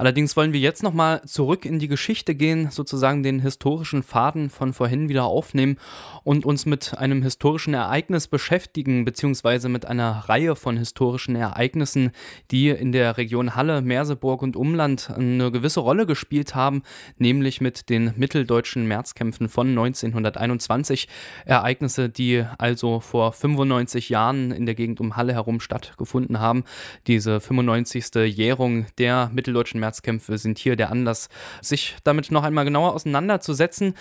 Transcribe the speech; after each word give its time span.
Allerdings 0.00 0.34
wollen 0.34 0.54
wir 0.54 0.60
jetzt 0.60 0.82
nochmal 0.82 1.20
zurück 1.26 1.66
in 1.66 1.78
die 1.78 1.86
Geschichte 1.86 2.34
gehen, 2.34 2.70
sozusagen 2.70 3.22
den 3.22 3.40
historischen 3.40 4.02
Faden 4.02 4.48
von 4.48 4.72
vorhin 4.72 5.10
wieder 5.10 5.24
aufnehmen 5.24 5.76
und 6.24 6.46
uns 6.46 6.64
mit 6.64 6.96
einem 6.96 7.22
historischen 7.22 7.74
Ereignis 7.74 8.26
beschäftigen, 8.26 9.04
beziehungsweise 9.04 9.68
mit 9.68 9.84
einer 9.84 10.24
Reihe 10.26 10.56
von 10.56 10.78
historischen 10.78 11.36
Ereignissen, 11.36 12.12
die 12.50 12.70
in 12.70 12.92
der 12.92 13.18
Region 13.18 13.56
Halle, 13.56 13.82
Merseburg 13.82 14.40
und 14.40 14.56
Umland 14.56 15.10
eine 15.10 15.50
gewisse 15.50 15.80
Rolle 15.80 16.06
gespielt 16.06 16.54
haben, 16.54 16.82
nämlich 17.18 17.60
mit 17.60 17.90
den 17.90 18.14
mitteldeutschen 18.16 18.88
Märzkämpfen 18.88 19.50
von 19.50 19.68
1921. 19.68 21.08
Ereignisse, 21.44 22.08
die 22.08 22.46
also 22.56 23.00
vor 23.00 23.34
95 23.34 24.08
Jahren 24.08 24.50
in 24.50 24.64
der 24.64 24.74
Gegend 24.74 24.98
um 24.98 25.16
Halle 25.16 25.34
herum 25.34 25.60
stattgefunden 25.60 26.40
haben. 26.40 26.64
Diese 27.06 27.38
95. 27.38 28.14
Jährung 28.34 28.86
der 28.96 29.30
mitteldeutschen 29.34 29.78
Märzkämpfe 29.78 29.89
Märzkämpfe 29.90 30.38
sind 30.38 30.58
hier 30.58 30.76
der 30.76 30.92
Anlass, 30.92 31.28
sich 31.60 31.96
damit 32.04 32.30
noch 32.30 32.44
einmal 32.44 32.64
genauer 32.64 32.94
auseinanderzusetzen. 32.94 33.94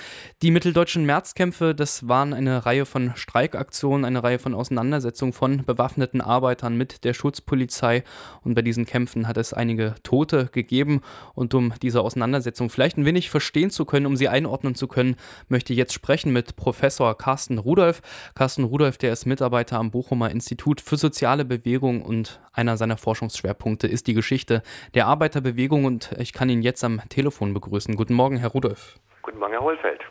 Die 0.44 0.52
mitteldeutschen 0.52 1.04
Märzkämpfe, 1.04 1.74
das 1.74 2.08
waren 2.08 2.36
eine 2.36 2.64
Reihe 2.68 2.86
von 2.86 3.14
Streikaktionen, 3.16 4.06
eine 4.06 4.24
Reihe 4.24 4.38
von 4.38 4.54
Auseinandersetzungen 4.54 5.34
von 5.34 5.66
bewaffneten 5.66 6.22
Arbeitern 6.22 6.78
mit 6.78 7.04
der 7.06 7.16
Schutzpolizei. 7.16 8.04
Und 8.44 8.54
bei 8.54 8.62
diesen 8.62 8.86
Kämpfen 8.86 9.28
hat 9.28 9.38
es 9.38 9.52
einige 9.52 9.96
Tote 10.04 10.50
gegeben. 10.52 11.02
Und 11.34 11.56
um 11.56 11.74
diese 11.82 12.02
Auseinandersetzung 12.02 12.70
vielleicht 12.70 12.98
ein 12.98 13.06
wenig 13.06 13.32
verstehen 13.32 13.72
zu 13.72 13.86
können, 13.86 14.06
um 14.06 14.16
sie 14.16 14.28
einordnen 14.28 14.76
zu 14.76 14.88
können, 14.88 15.16
möchte 15.48 15.74
ich 15.74 15.78
jetzt 15.78 15.94
sprechen 15.94 16.32
mit 16.32 16.56
Professor 16.56 17.18
Carsten 17.18 17.58
Rudolph. 17.58 18.04
Carsten 18.36 18.64
Rudolph, 18.64 19.00
der 19.00 19.12
ist 19.12 19.26
Mitarbeiter 19.26 19.80
am 19.80 19.90
Bochumer 19.90 20.30
Institut 20.30 20.82
für 20.82 20.98
soziale 20.98 21.46
Bewegung 21.46 22.04
und 22.04 22.40
einer 22.60 22.78
seiner 22.78 22.98
Forschungsschwerpunkte 22.98 23.88
ist 23.88 24.08
die 24.08 24.14
Geschichte 24.14 24.62
der 24.94 25.08
Arbeiterbewegung 25.08 25.79
Sendung 25.80 25.86
und 25.86 26.12
ich 26.20 26.34
kann 26.34 26.50
ihn 26.50 26.62
jetzt 26.62 26.84
am 26.84 27.02
Telefon 27.10 27.54
begrüßen. 27.54 27.96
Guten 27.96 28.14
Morgen, 28.14 28.38
Herr 28.38 28.50
Rudolph. 28.50 29.00
Guten 29.22 29.40
Morgen, 29.40 29.54
Herr 29.54 29.62
Hohlfeld. 29.62 30.02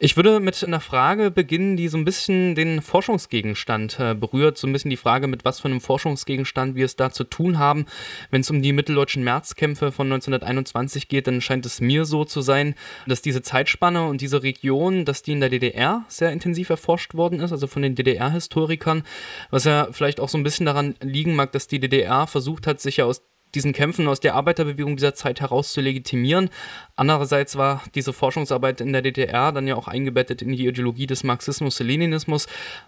Ich 0.00 0.16
würde 0.16 0.38
mit 0.38 0.62
einer 0.62 0.78
Frage 0.78 1.32
beginnen, 1.32 1.76
die 1.76 1.88
so 1.88 1.98
ein 1.98 2.04
bisschen 2.04 2.54
den 2.54 2.82
Forschungsgegenstand 2.82 3.98
äh, 3.98 4.14
berührt. 4.14 4.56
So 4.56 4.68
ein 4.68 4.72
bisschen 4.72 4.90
die 4.90 4.96
Frage, 4.96 5.26
mit 5.26 5.44
was 5.44 5.58
für 5.58 5.66
einem 5.66 5.80
Forschungsgegenstand 5.80 6.76
wir 6.76 6.84
es 6.84 6.94
da 6.94 7.10
zu 7.10 7.24
tun 7.24 7.58
haben. 7.58 7.86
Wenn 8.30 8.42
es 8.42 8.50
um 8.50 8.62
die 8.62 8.72
mitteldeutschen 8.72 9.24
Märzkämpfe 9.24 9.90
von 9.90 10.06
1921 10.06 11.08
geht, 11.08 11.26
dann 11.26 11.40
scheint 11.40 11.66
es 11.66 11.80
mir 11.80 12.04
so 12.04 12.24
zu 12.24 12.42
sein, 12.42 12.76
dass 13.08 13.22
diese 13.22 13.42
Zeitspanne 13.42 14.06
und 14.06 14.20
diese 14.20 14.44
Region, 14.44 15.04
dass 15.04 15.22
die 15.22 15.32
in 15.32 15.40
der 15.40 15.50
DDR 15.50 16.04
sehr 16.06 16.30
intensiv 16.30 16.70
erforscht 16.70 17.14
worden 17.14 17.40
ist, 17.40 17.50
also 17.50 17.66
von 17.66 17.82
den 17.82 17.96
DDR-Historikern, 17.96 19.02
was 19.50 19.64
ja 19.64 19.88
vielleicht 19.90 20.20
auch 20.20 20.28
so 20.28 20.38
ein 20.38 20.44
bisschen 20.44 20.66
daran 20.66 20.94
liegen 21.02 21.34
mag, 21.34 21.50
dass 21.50 21.66
die 21.66 21.80
DDR 21.80 22.28
versucht 22.28 22.68
hat, 22.68 22.80
sich 22.80 22.98
ja 22.98 23.04
aus 23.04 23.27
diesen 23.54 23.72
Kämpfen 23.72 24.08
aus 24.08 24.20
der 24.20 24.34
Arbeiterbewegung 24.34 24.96
dieser 24.96 25.14
Zeit 25.14 25.40
heraus 25.40 25.72
zu 25.72 25.80
legitimieren. 25.80 26.50
Andererseits 26.96 27.56
war 27.56 27.82
diese 27.94 28.12
Forschungsarbeit 28.12 28.80
in 28.80 28.92
der 28.92 29.02
DDR 29.02 29.52
dann 29.52 29.66
ja 29.66 29.76
auch 29.76 29.88
eingebettet 29.88 30.42
in 30.42 30.52
die 30.52 30.66
Ideologie 30.66 31.06
des 31.06 31.24
Marxismus-Leninismus. 31.24 32.46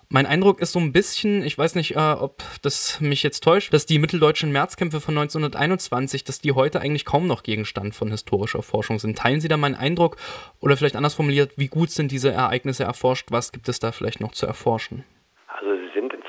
Mein 0.09 0.27
Eindruck 0.27 0.61
ist 0.61 0.73
so 0.73 0.79
ein 0.79 0.93
bisschen, 0.93 1.45
ich 1.45 1.57
weiß 1.57 1.75
nicht, 1.75 1.97
äh, 1.97 1.99
ob 1.99 2.43
das 2.63 3.01
mich 3.01 3.23
jetzt 3.23 3.45
täuscht, 3.45 3.73
dass 3.73 3.87
die 3.87 3.99
mitteldeutschen 3.99 4.53
Märzkämpfe 4.53 5.01
von 5.01 5.17
1921, 5.17 6.25
dass 6.25 6.41
die 6.41 6.53
heute 6.53 6.81
eigentlich 6.81 7.05
kaum 7.05 7.27
noch 7.27 7.43
Gegenstand 7.43 7.95
von 7.95 8.11
historischer 8.11 8.63
Forschung 8.63 8.99
sind. 8.99 9.19
Teilen 9.19 9.41
Sie 9.41 9.49
da 9.49 9.57
meinen 9.57 9.75
Eindruck 9.75 10.17
oder 10.61 10.77
vielleicht 10.77 10.97
anders 10.97 11.15
formuliert, 11.15 11.53
wie 11.57 11.69
gut 11.69 11.91
sind 11.91 12.13
diese 12.13 12.33
Ereignisse 12.33 12.85
erforscht? 12.85 13.29
Was 13.31 13.53
gibt 13.53 13.69
es 13.69 13.79
da 13.79 13.93
vielleicht 13.93 14.21
noch 14.21 14.33
zu 14.33 14.47
erforschen? 14.47 15.05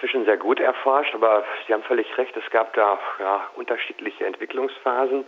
Inzwischen 0.01 0.25
sehr 0.25 0.37
gut 0.37 0.59
erforscht, 0.59 1.13
aber 1.13 1.43
Sie 1.67 1.73
haben 1.73 1.83
völlig 1.83 2.17
recht, 2.17 2.35
es 2.35 2.49
gab 2.49 2.73
da 2.73 2.97
ja, 3.19 3.47
unterschiedliche 3.55 4.25
Entwicklungsphasen. 4.25 5.25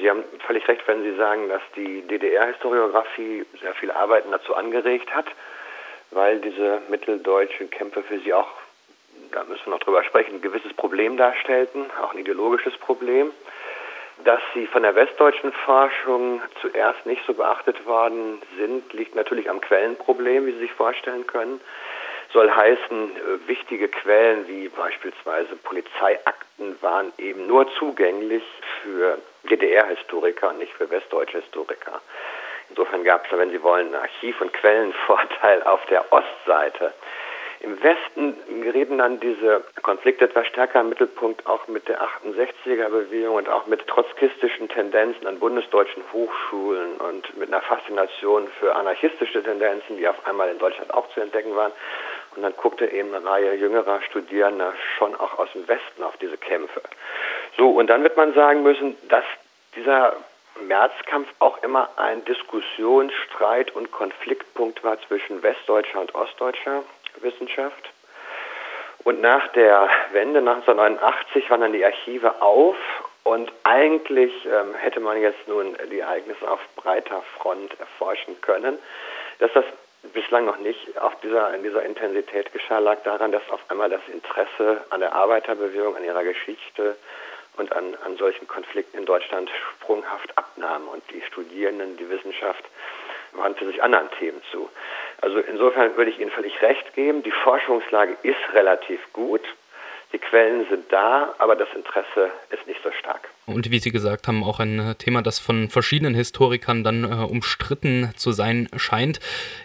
Sie 0.00 0.08
haben 0.08 0.24
völlig 0.46 0.66
recht, 0.66 0.88
wenn 0.88 1.02
Sie 1.02 1.14
sagen, 1.16 1.50
dass 1.50 1.60
die 1.76 2.00
DDR-Historiografie 2.02 3.44
sehr 3.60 3.74
viel 3.74 3.90
Arbeiten 3.90 4.30
dazu 4.30 4.54
angeregt 4.54 5.14
hat, 5.14 5.26
weil 6.12 6.38
diese 6.38 6.80
mitteldeutschen 6.88 7.68
Kämpfe 7.68 8.02
für 8.02 8.18
sie 8.20 8.32
auch, 8.32 8.48
da 9.32 9.44
müssen 9.44 9.66
wir 9.66 9.72
noch 9.72 9.80
drüber 9.80 10.02
sprechen, 10.04 10.36
ein 10.36 10.40
gewisses 10.40 10.72
Problem 10.72 11.18
darstellten, 11.18 11.90
auch 12.02 12.14
ein 12.14 12.18
ideologisches 12.18 12.78
Problem. 12.78 13.32
Dass 14.24 14.40
sie 14.54 14.66
von 14.66 14.82
der 14.82 14.94
westdeutschen 14.94 15.52
Forschung 15.52 16.40
zuerst 16.62 17.04
nicht 17.04 17.22
so 17.26 17.34
beachtet 17.34 17.84
worden 17.86 18.40
sind, 18.56 18.90
liegt 18.94 19.14
natürlich 19.14 19.50
am 19.50 19.60
Quellenproblem, 19.60 20.46
wie 20.46 20.52
Sie 20.52 20.60
sich 20.60 20.72
vorstellen 20.72 21.26
können 21.26 21.60
soll 22.32 22.50
heißen, 22.50 23.16
äh, 23.16 23.48
wichtige 23.48 23.88
Quellen 23.88 24.46
wie 24.48 24.68
beispielsweise 24.68 25.56
Polizeiakten 25.56 26.76
waren 26.80 27.12
eben 27.18 27.46
nur 27.46 27.70
zugänglich 27.74 28.44
für 28.82 29.18
DDR-Historiker 29.50 30.50
und 30.50 30.58
nicht 30.58 30.72
für 30.72 30.90
westdeutsche 30.90 31.38
Historiker. 31.38 32.00
Insofern 32.70 33.04
gab 33.04 33.24
es, 33.24 33.38
wenn 33.38 33.50
Sie 33.50 33.62
wollen, 33.62 33.86
einen 33.86 34.02
Archiv- 34.02 34.40
und 34.40 34.52
Quellenvorteil 34.52 35.62
auf 35.62 35.84
der 35.86 36.12
Ostseite. 36.12 36.92
Im 37.60 37.82
Westen 37.82 38.36
gerieten 38.62 38.98
dann 38.98 39.18
diese 39.18 39.64
Konflikte 39.82 40.26
etwas 40.26 40.46
stärker 40.46 40.80
im 40.80 40.90
Mittelpunkt, 40.90 41.44
auch 41.46 41.66
mit 41.66 41.88
der 41.88 42.00
68er-Bewegung 42.00 43.34
und 43.34 43.48
auch 43.48 43.66
mit 43.66 43.84
trotzkistischen 43.88 44.68
Tendenzen 44.68 45.26
an 45.26 45.40
bundesdeutschen 45.40 46.04
Hochschulen 46.12 46.98
und 46.98 47.36
mit 47.36 47.48
einer 47.48 47.62
Faszination 47.62 48.46
für 48.60 48.76
anarchistische 48.76 49.42
Tendenzen, 49.42 49.96
die 49.96 50.06
auf 50.06 50.24
einmal 50.24 50.50
in 50.50 50.58
Deutschland 50.58 50.94
auch 50.94 51.08
zu 51.14 51.20
entdecken 51.20 51.56
waren. 51.56 51.72
Und 52.38 52.44
dann 52.44 52.56
guckte 52.56 52.86
eben 52.86 53.12
eine 53.12 53.28
Reihe 53.28 53.54
jüngerer 53.54 54.00
Studierender 54.02 54.72
schon 54.96 55.12
auch 55.16 55.40
aus 55.40 55.48
dem 55.54 55.66
Westen 55.66 56.04
auf 56.04 56.16
diese 56.18 56.36
Kämpfe. 56.36 56.80
So, 57.56 57.70
und 57.70 57.88
dann 57.88 58.04
wird 58.04 58.16
man 58.16 58.32
sagen 58.32 58.62
müssen, 58.62 58.96
dass 59.08 59.24
dieser 59.74 60.14
Märzkampf 60.60 61.26
auch 61.40 61.60
immer 61.64 61.88
ein 61.96 62.24
Diskussions-, 62.26 63.12
Streit- 63.26 63.74
und 63.74 63.90
Konfliktpunkt 63.90 64.84
war 64.84 65.00
zwischen 65.08 65.42
westdeutscher 65.42 66.00
und 66.00 66.14
ostdeutscher 66.14 66.84
Wissenschaft. 67.22 67.90
Und 69.02 69.20
nach 69.20 69.48
der 69.48 69.88
Wende 70.12 70.38
1989 70.38 71.50
waren 71.50 71.62
dann 71.62 71.72
die 71.72 71.84
Archive 71.84 72.40
auf 72.40 72.76
und 73.24 73.50
eigentlich 73.64 74.32
ähm, 74.46 74.76
hätte 74.76 75.00
man 75.00 75.20
jetzt 75.20 75.48
nun 75.48 75.76
die 75.90 75.98
Ereignisse 75.98 76.48
auf 76.48 76.60
breiter 76.76 77.20
Front 77.36 77.80
erforschen 77.80 78.40
können. 78.42 78.78
Dass 79.40 79.52
das 79.54 79.64
bislang 80.12 80.44
noch 80.44 80.58
nicht 80.58 80.98
auf 80.98 81.18
dieser, 81.20 81.54
in 81.54 81.62
dieser 81.62 81.84
Intensität 81.84 82.52
geschah, 82.52 82.78
lag 82.78 83.02
daran, 83.02 83.32
dass 83.32 83.42
auf 83.50 83.60
einmal 83.68 83.90
das 83.90 84.00
Interesse 84.12 84.84
an 84.90 85.00
der 85.00 85.12
Arbeiterbewegung, 85.14 85.96
an 85.96 86.04
ihrer 86.04 86.24
Geschichte 86.24 86.96
und 87.56 87.72
an, 87.72 87.96
an 88.04 88.16
solchen 88.16 88.46
Konflikten 88.46 88.98
in 88.98 89.06
Deutschland 89.06 89.50
sprunghaft 89.74 90.36
abnahm 90.38 90.88
und 90.88 91.02
die 91.10 91.22
Studierenden, 91.22 91.96
die 91.96 92.08
Wissenschaft 92.08 92.64
wandte 93.32 93.66
sich 93.66 93.82
anderen 93.82 94.10
Themen 94.18 94.40
zu. 94.50 94.70
Also 95.20 95.38
insofern 95.40 95.96
würde 95.96 96.10
ich 96.10 96.18
Ihnen 96.18 96.30
völlig 96.30 96.60
recht 96.62 96.94
geben, 96.94 97.22
die 97.22 97.30
Forschungslage 97.30 98.16
ist 98.22 98.54
relativ 98.54 99.00
gut. 99.12 99.42
Die 100.12 100.18
Quellen 100.18 100.66
sind 100.68 100.90
da, 100.92 101.34
aber 101.38 101.56
das 101.56 101.68
Interesse 101.74 102.30
ist 102.50 102.66
nicht 102.66 102.82
so 102.82 102.90
stark. 102.92 103.28
Und 103.48 103.70
wie 103.70 103.78
Sie 103.78 103.90
gesagt 103.90 104.28
haben, 104.28 104.44
auch 104.44 104.60
ein 104.60 104.78
äh, 104.78 104.94
Thema, 104.94 105.22
das 105.22 105.38
von 105.38 105.70
verschiedenen 105.70 106.14
Historikern 106.14 106.84
dann 106.84 107.04
äh, 107.04 107.14
umstritten 107.14 108.10
zu 108.14 108.30
sein 108.30 108.68
scheint. 108.76 109.20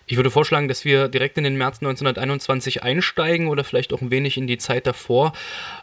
Ich 0.05 0.15
würde 0.15 0.31
vorschlagen, 0.31 0.69
dass 0.69 0.85
wir 0.85 1.09
direkt 1.09 1.37
in 1.37 1.43
den 1.43 1.57
März 1.57 1.79
1921 1.81 2.81
einsteigen 2.81 3.47
oder 3.47 3.65
vielleicht 3.65 3.91
auch 3.91 4.01
ein 4.01 4.09
wenig 4.09 4.37
in 4.37 4.47
die 4.47 4.57
Zeit 4.57 4.87
davor. 4.87 5.33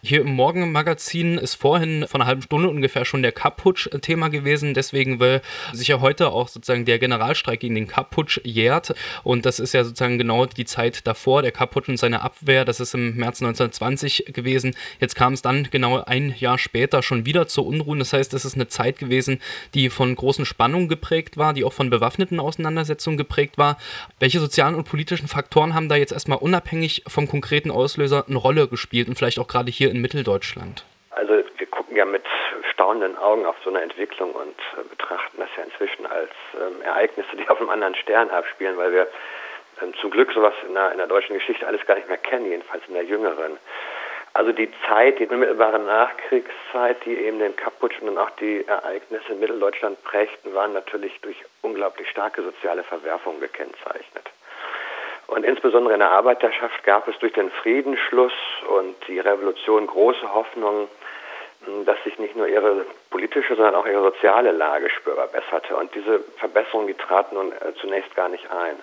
Hier 0.03 0.22
im 0.22 0.34
Morgenmagazin 0.34 1.37
ist 1.37 1.56
vorhin 1.56 2.06
vor 2.09 2.21
einer 2.21 2.27
halben 2.27 2.41
Stunde 2.41 2.71
ungefähr 2.71 3.05
schon 3.05 3.21
der 3.21 3.33
Kapp-Putsch 3.33 3.91
Thema 4.00 4.28
gewesen. 4.28 4.72
Deswegen, 4.72 5.21
weil 5.21 5.43
sich 5.75 5.88
ja 5.88 6.00
heute 6.00 6.31
auch 6.31 6.49
sozusagen 6.49 6.87
der 6.87 6.99
Generalstreik 6.99 7.61
gegen 7.61 7.75
den 7.75 7.87
Kapp-Putsch 7.87 8.41
jährt. 8.44 8.94
Und 9.25 9.44
das 9.44 9.61
ist 9.61 9.75
ja 9.75 9.84
sozusagen 9.84 10.17
genau 10.17 10.47
die 10.47 10.65
Zeit 10.65 11.06
davor, 11.06 11.43
der 11.43 11.53
Kapp-Putsch 11.53 11.91
und 11.91 11.99
seine 11.99 12.22
Abwehr. 12.22 12.65
Das 12.65 12.81
ist 12.81 12.94
im 12.94 13.17
März 13.17 13.43
1920 13.43 14.25
gewesen. 14.28 14.75
Jetzt 15.00 15.17
kam 15.17 15.34
es 15.34 15.43
dann 15.43 15.69
genau 15.71 16.03
ein 16.03 16.34
Jahr 16.38 16.56
später 16.56 17.03
schon 17.03 17.27
wieder 17.27 17.47
zur 17.47 17.67
Unruhen. 17.91 17.99
Das 17.99 18.12
heißt, 18.12 18.33
es 18.34 18.45
ist 18.45 18.55
eine 18.55 18.69
Zeit 18.69 18.99
gewesen, 18.99 19.41
die 19.75 19.91
von 19.91 20.14
großen 20.14 20.47
Spannungen 20.47 20.88
geprägt 20.88 21.37
war, 21.37 21.53
die 21.53 21.64
auch 21.64 21.73
von 21.73 21.91
bewaffneten 21.91 22.41
Auseinandersetzungen 22.41 23.19
geprägt 23.19 23.59
war. 23.59 23.76
Welche 24.19 24.38
sozialen 24.38 24.75
und 24.75 24.88
politischen 24.88 25.29
Faktoren 25.29 25.75
haben 25.75 25.88
da 25.88 25.97
jetzt 25.97 26.12
erstmal 26.12 26.38
unabhängig 26.38 27.03
vom 27.09 27.29
konkreten 27.29 27.70
Auslöser 27.70 28.25
eine 28.29 28.38
Rolle 28.38 28.69
gespielt 28.69 29.09
und 29.09 29.17
vielleicht 29.17 29.38
auch 29.38 29.49
gerade 29.49 29.70
hier 29.70 29.91
in 29.91 30.00
Mitteldeutschland? 30.00 30.85
Also 31.11 31.35
wir 31.59 31.67
gucken 31.67 31.97
ja 31.97 32.05
mit 32.05 32.23
staunenden 32.73 33.17
Augen 33.19 33.44
auf 33.44 33.56
so 33.64 33.70
eine 33.70 33.82
Entwicklung 33.82 34.32
und 34.32 34.56
äh, 34.79 34.88
betrachten 34.88 35.38
das 35.38 35.49
ja 35.56 35.64
inzwischen 35.64 36.06
als 36.06 36.31
ähm, 36.55 36.81
Ereignisse, 36.82 37.37
die 37.37 37.49
auf 37.49 37.61
einem 37.61 37.70
anderen 37.70 37.94
Stern 37.97 38.31
abspielen, 38.31 38.76
weil 38.76 38.93
wir 38.93 39.09
ähm, 39.82 39.93
zum 40.00 40.11
Glück 40.11 40.32
sowas 40.32 40.55
in 40.67 40.75
der, 40.75 40.93
in 40.93 40.99
der 40.99 41.09
deutschen 41.09 41.35
Geschichte 41.35 41.67
alles 41.67 41.85
gar 41.87 41.97
nicht 41.97 42.09
mehr 42.09 42.19
kennen, 42.19 42.47
jedenfalls 42.47 42.82
in 42.88 42.94
der 42.94 43.05
jüngeren. 43.05 43.59
Also 44.32 44.53
die 44.53 44.71
Zeit, 44.88 45.19
die 45.19 45.27
unmittelbare 45.27 45.81
Nachkriegszeit, 45.81 47.05
die 47.05 47.17
eben 47.17 47.41
den 47.41 47.56
Kapputsch 47.56 48.00
und 48.00 48.17
auch 48.17 48.31
die 48.31 48.65
Ereignisse 48.67 49.32
in 49.32 49.41
Mitteldeutschland 49.41 50.03
prägten, 50.05 50.55
waren 50.55 50.73
natürlich 50.73 51.21
durch 51.23 51.37
unglaublich 51.62 52.09
starke 52.09 52.43
soziale 52.43 52.85
Verwerfungen 52.85 53.41
gekennzeichnet. 53.41 54.31
Und 55.27 55.44
insbesondere 55.44 55.94
in 55.94 56.00
der 56.00 56.11
Arbeiterschaft 56.11 56.82
gab 56.85 57.06
es 57.09 57.19
durch 57.19 57.32
den 57.32 57.50
Friedensschluss 57.50 58.32
und 58.69 58.97
die 59.06 59.19
Revolution 59.21 59.87
große 59.87 60.33
Hoffnungen, 60.35 60.88
dass 61.85 62.03
sich 62.05 62.19
nicht 62.19 62.37
nur 62.37 62.49
ihre 62.49 62.87
politische, 63.11 63.55
sondern 63.55 63.75
auch 63.75 63.87
ihre 63.87 64.03
soziale 64.03 64.50
Lage 64.50 64.91
spürbar 64.91 65.29
besserte. 65.29 65.76
Und 65.76 65.94
diese 65.94 66.21
Verbesserungen, 66.38 66.88
die 66.88 66.94
traten 66.94 67.35
nun 67.35 67.53
äh, 67.53 67.75
zunächst 67.81 68.15
gar 68.17 68.29
nicht 68.29 68.50
ein. 68.50 68.76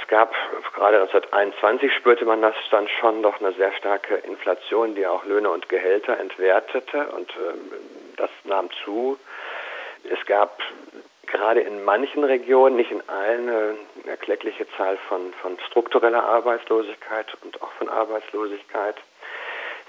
Es 0.00 0.08
gab, 0.08 0.34
gerade 0.74 1.00
1921 1.02 1.92
spürte 1.92 2.24
man 2.24 2.42
das 2.42 2.54
dann 2.70 2.88
schon 3.00 3.22
doch 3.22 3.40
eine 3.40 3.52
sehr 3.52 3.72
starke 3.74 4.16
Inflation, 4.16 4.94
die 4.94 5.06
auch 5.06 5.24
Löhne 5.24 5.50
und 5.50 5.68
Gehälter 5.68 6.18
entwertete 6.18 7.06
und 7.08 7.30
ähm, 7.36 7.72
das 8.16 8.30
nahm 8.44 8.68
zu. 8.84 9.18
Es 10.10 10.24
gab 10.26 10.58
gerade 11.26 11.60
in 11.60 11.84
manchen 11.84 12.24
Regionen, 12.24 12.76
nicht 12.76 12.90
in 12.90 13.08
allen, 13.08 13.48
eine 13.48 13.76
erkleckliche 14.06 14.66
Zahl 14.76 14.96
von, 15.08 15.32
von 15.34 15.58
struktureller 15.68 16.24
Arbeitslosigkeit 16.24 17.26
und 17.42 17.62
auch 17.62 17.72
von 17.72 17.88
Arbeitslosigkeit. 17.88 18.96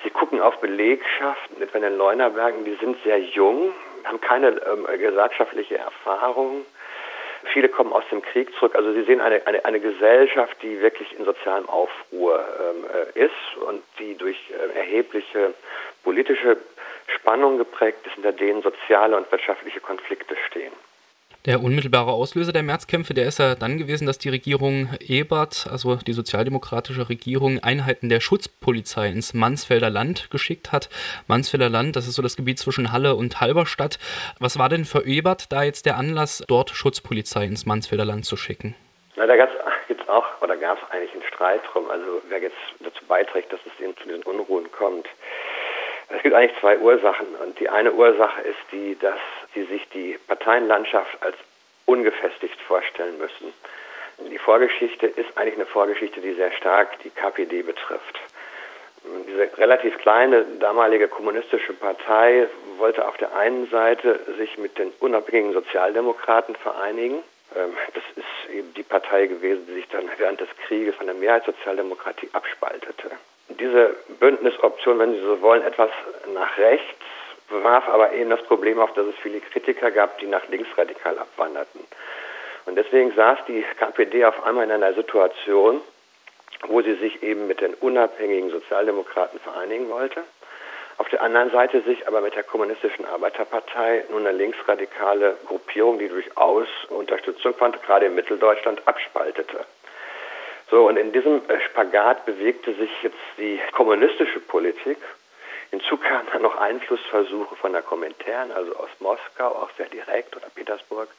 Sie 0.04 0.10
gucken 0.10 0.40
auf 0.42 0.60
Belegschaften, 0.60 1.62
etwa 1.62 1.78
in 1.78 1.84
den 1.84 1.98
Leunerbergen, 1.98 2.64
die 2.66 2.76
sind 2.76 3.02
sehr 3.04 3.20
jung, 3.20 3.74
haben 4.04 4.22
keine 4.22 4.50
ähm, 4.50 4.86
gesellschaftliche 5.00 5.78
Erfahrung. 5.78 6.66
Viele 7.54 7.70
kommen 7.70 7.94
aus 7.94 8.04
dem 8.12 8.22
Krieg 8.22 8.54
zurück. 8.56 8.76
Also 8.76 8.94
Sie 8.94 9.04
sehen 9.04 9.22
eine, 9.22 9.46
eine, 9.48 9.64
eine 9.66 9.80
Gesellschaft, 9.80 10.58
die 10.62 10.82
wirklich 10.82 11.18
in 11.18 11.26
sozialem 11.26 11.68
Aufruhr 11.70 12.44
ähm, 12.60 12.86
äh, 13.16 13.26
ist 13.26 13.58
und 13.68 13.84
die 14.00 14.16
durch 14.16 14.38
äh, 14.52 14.78
erhebliche 14.78 15.54
politische 16.04 16.58
Spannungen 17.08 17.58
geprägt 17.58 18.00
ist, 18.06 18.14
hinter 18.14 18.32
denen 18.32 18.62
soziale 18.62 19.16
und 19.18 19.32
wirtschaftliche 19.32 19.80
Konflikte 19.80 20.36
stehen. 20.48 20.74
Der 21.46 21.62
unmittelbare 21.62 22.12
Auslöser 22.12 22.52
der 22.52 22.64
Märzkämpfe, 22.64 23.14
der 23.14 23.28
ist 23.28 23.38
ja 23.38 23.54
dann 23.54 23.78
gewesen, 23.78 24.08
dass 24.08 24.18
die 24.18 24.30
Regierung 24.30 24.90
Ebert, 25.00 25.68
also 25.72 25.98
die 25.98 26.14
sozialdemokratische 26.14 27.08
Regierung, 27.08 27.60
Einheiten 27.62 28.10
der 28.10 28.20
Schutzpolizei 28.20 29.10
ins 29.10 29.36
Mansfelder 29.36 29.92
Land 29.92 30.32
geschickt 30.32 30.72
hat. 30.72 30.90
Mansfelder 31.28 31.70
Land, 31.70 31.96
das 31.96 32.08
ist 32.08 32.16
so 32.16 32.24
das 32.24 32.36
Gebiet 32.36 32.58
zwischen 32.58 32.92
Halle 32.92 33.14
und 33.14 33.42
Halberstadt. 33.42 34.00
Was 34.40 34.58
war 34.58 34.70
denn 34.70 34.86
für 34.86 35.06
Ebert 35.06 35.52
da 35.52 35.62
jetzt 35.62 35.86
der 35.86 35.98
Anlass, 35.98 36.44
dort 36.48 36.72
Schutzpolizei 36.72 37.46
ins 37.46 37.68
Mansfelder 37.68 38.06
Land 38.06 38.26
zu 38.26 38.38
schicken? 38.38 38.74
Na, 39.16 39.28
da 39.28 39.36
gab 39.38 39.50
es 39.88 40.08
auch, 40.10 40.26
oder 40.42 40.58
gab 40.58 40.82
es 40.82 40.90
eigentlich 40.90 41.14
einen 41.14 41.24
Streit 41.32 41.62
drum, 41.72 41.92
also 41.92 42.24
wer 42.28 42.42
jetzt 42.42 42.58
dazu 42.80 43.06
beiträgt, 43.06 43.54
dass 43.54 43.60
es 43.68 43.84
eben 43.84 43.96
zu 43.98 44.08
den 44.08 44.24
Unruhen 44.24 44.72
kommt. 44.72 45.06
Es 46.10 46.24
gibt 46.24 46.34
eigentlich 46.34 46.60
zwei 46.60 46.78
Ursachen. 46.80 47.28
Und 47.44 47.60
die 47.60 47.70
eine 47.70 47.92
Ursache 47.92 48.42
ist 48.42 48.60
die, 48.72 48.98
dass 49.00 49.20
sie 49.56 49.64
sich 49.64 49.88
die 49.90 50.18
Parteienlandschaft 50.28 51.18
als 51.22 51.36
ungefestigt 51.86 52.60
vorstellen 52.62 53.18
müssen. 53.18 53.54
Die 54.30 54.38
Vorgeschichte 54.38 55.08
ist 55.08 55.36
eigentlich 55.36 55.56
eine 55.56 55.66
Vorgeschichte, 55.66 56.22
die 56.22 56.34
sehr 56.34 56.52
stark 56.54 57.00
die 57.04 57.10
KPD 57.10 57.64
betrifft. 57.64 58.20
Diese 59.28 59.58
relativ 59.58 59.98
kleine 60.00 60.46
damalige 60.60 61.08
kommunistische 61.08 61.74
Partei 61.74 62.48
wollte 62.78 63.08
auf 63.08 63.18
der 63.18 63.36
einen 63.36 63.68
Seite 63.70 64.20
sich 64.38 64.58
mit 64.58 64.78
den 64.78 64.92
unabhängigen 65.00 65.54
Sozialdemokraten 65.54 66.56
vereinigen. 66.56 67.24
Ähm, 67.56 67.74
das 67.94 68.04
ist 68.16 68.54
eben 68.54 68.74
die 68.74 68.84
Partei 68.84 69.28
gewesen, 69.28 69.66
die 69.68 69.74
sich 69.74 69.88
dann 69.90 70.10
während 70.18 70.40
des 70.40 70.50
Krieges 70.66 70.96
von 70.96 71.06
der 71.06 71.16
Mehrheitssozialdemokratie 71.16 72.30
abspaltete 72.34 73.12
diese 73.50 73.96
Bündnisoption, 74.20 75.00
wenn 75.00 75.14
Sie 75.14 75.22
so 75.22 75.42
wollen, 75.42 75.64
etwas 75.64 75.90
nach 76.34 76.58
rechts, 76.58 76.86
warf 77.50 77.88
aber 77.88 78.14
eben 78.14 78.30
das 78.30 78.44
Problem 78.44 78.80
auf, 78.80 78.94
dass 78.94 79.08
es 79.08 79.16
viele 79.22 79.40
Kritiker 79.40 79.92
gab, 79.92 80.18
die 80.20 80.28
nach 80.28 80.48
links 80.50 80.70
radikal 80.78 81.18
abwanderten. 81.18 81.82
Und 82.66 82.76
deswegen 82.76 83.14
saß 83.14 83.40
die 83.48 83.64
KPD 83.78 84.26
auf 84.26 84.44
einmal 84.44 84.66
in 84.66 84.72
einer 84.72 84.94
Situation, 84.94 85.82
wo 86.68 86.82
sie 86.82 86.96
sich 86.96 87.22
eben 87.22 87.48
mit 87.48 87.62
den 87.62 87.74
unabhängigen 87.76 88.50
Sozialdemokraten 88.50 89.40
vereinigen 89.40 89.90
wollte, 89.90 90.24
auf 90.98 91.10
der 91.10 91.22
anderen 91.22 91.52
Seite 91.52 91.82
sich 91.82 92.08
aber 92.08 92.22
mit 92.22 92.36
der 92.36 92.44
kommunistischen 92.44 93.06
Arbeiterpartei 93.06 94.06
nun 94.10 94.26
eine 94.26 94.38
linksradikale 94.38 95.36
Gruppierung, 95.46 96.00
die 96.00 96.08
durchaus 96.08 96.68
Unterstützung 96.88 97.54
fand, 97.54 97.82
gerade 97.84 98.06
in 98.06 98.16
Mitteldeutschland 98.16 98.82
abspaltete. 98.88 99.66
So, 100.72 100.88
und 100.88 100.98
in 100.98 101.12
diesem 101.12 101.42
äh, 101.50 101.60
Spagat 101.62 102.26
bewegte 102.26 102.74
sich 102.74 102.90
jetzt 103.04 103.18
die 103.38 103.60
kommunistische 103.74 104.40
Politik. 104.40 104.98
Hinzu 105.76 105.98
kamen 105.98 106.28
dann 106.32 106.42
noch 106.42 106.56
Einflussversuche 106.56 107.54
von 107.58 107.74
der 107.74 107.82
Komintern, 107.82 108.50
also 108.54 108.78
aus 108.78 108.90
Moskau, 109.00 109.48
auch 109.48 109.70
sehr 109.76 109.88
direkt 109.88 110.34
oder 110.34 110.48
Petersburg. 110.56 111.10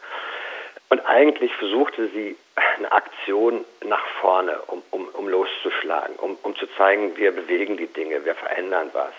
Und 0.89 1.01
eigentlich 1.05 1.55
versuchte 1.57 2.09
sie 2.09 2.39
eine 2.55 2.91
Aktion 2.91 3.67
nach 3.85 4.07
vorne, 4.21 4.59
um, 4.69 4.83
um, 4.93 5.09
um 5.09 5.29
loszuschlagen, 5.29 6.17
um, 6.17 6.39
um 6.43 6.57
zu 6.57 6.67
zeigen, 6.79 7.19
wir 7.19 7.33
bewegen 7.33 7.77
die 7.77 7.89
Dinge, 7.89 8.25
wir 8.25 8.35
verändern 8.35 8.89
was. 8.95 9.13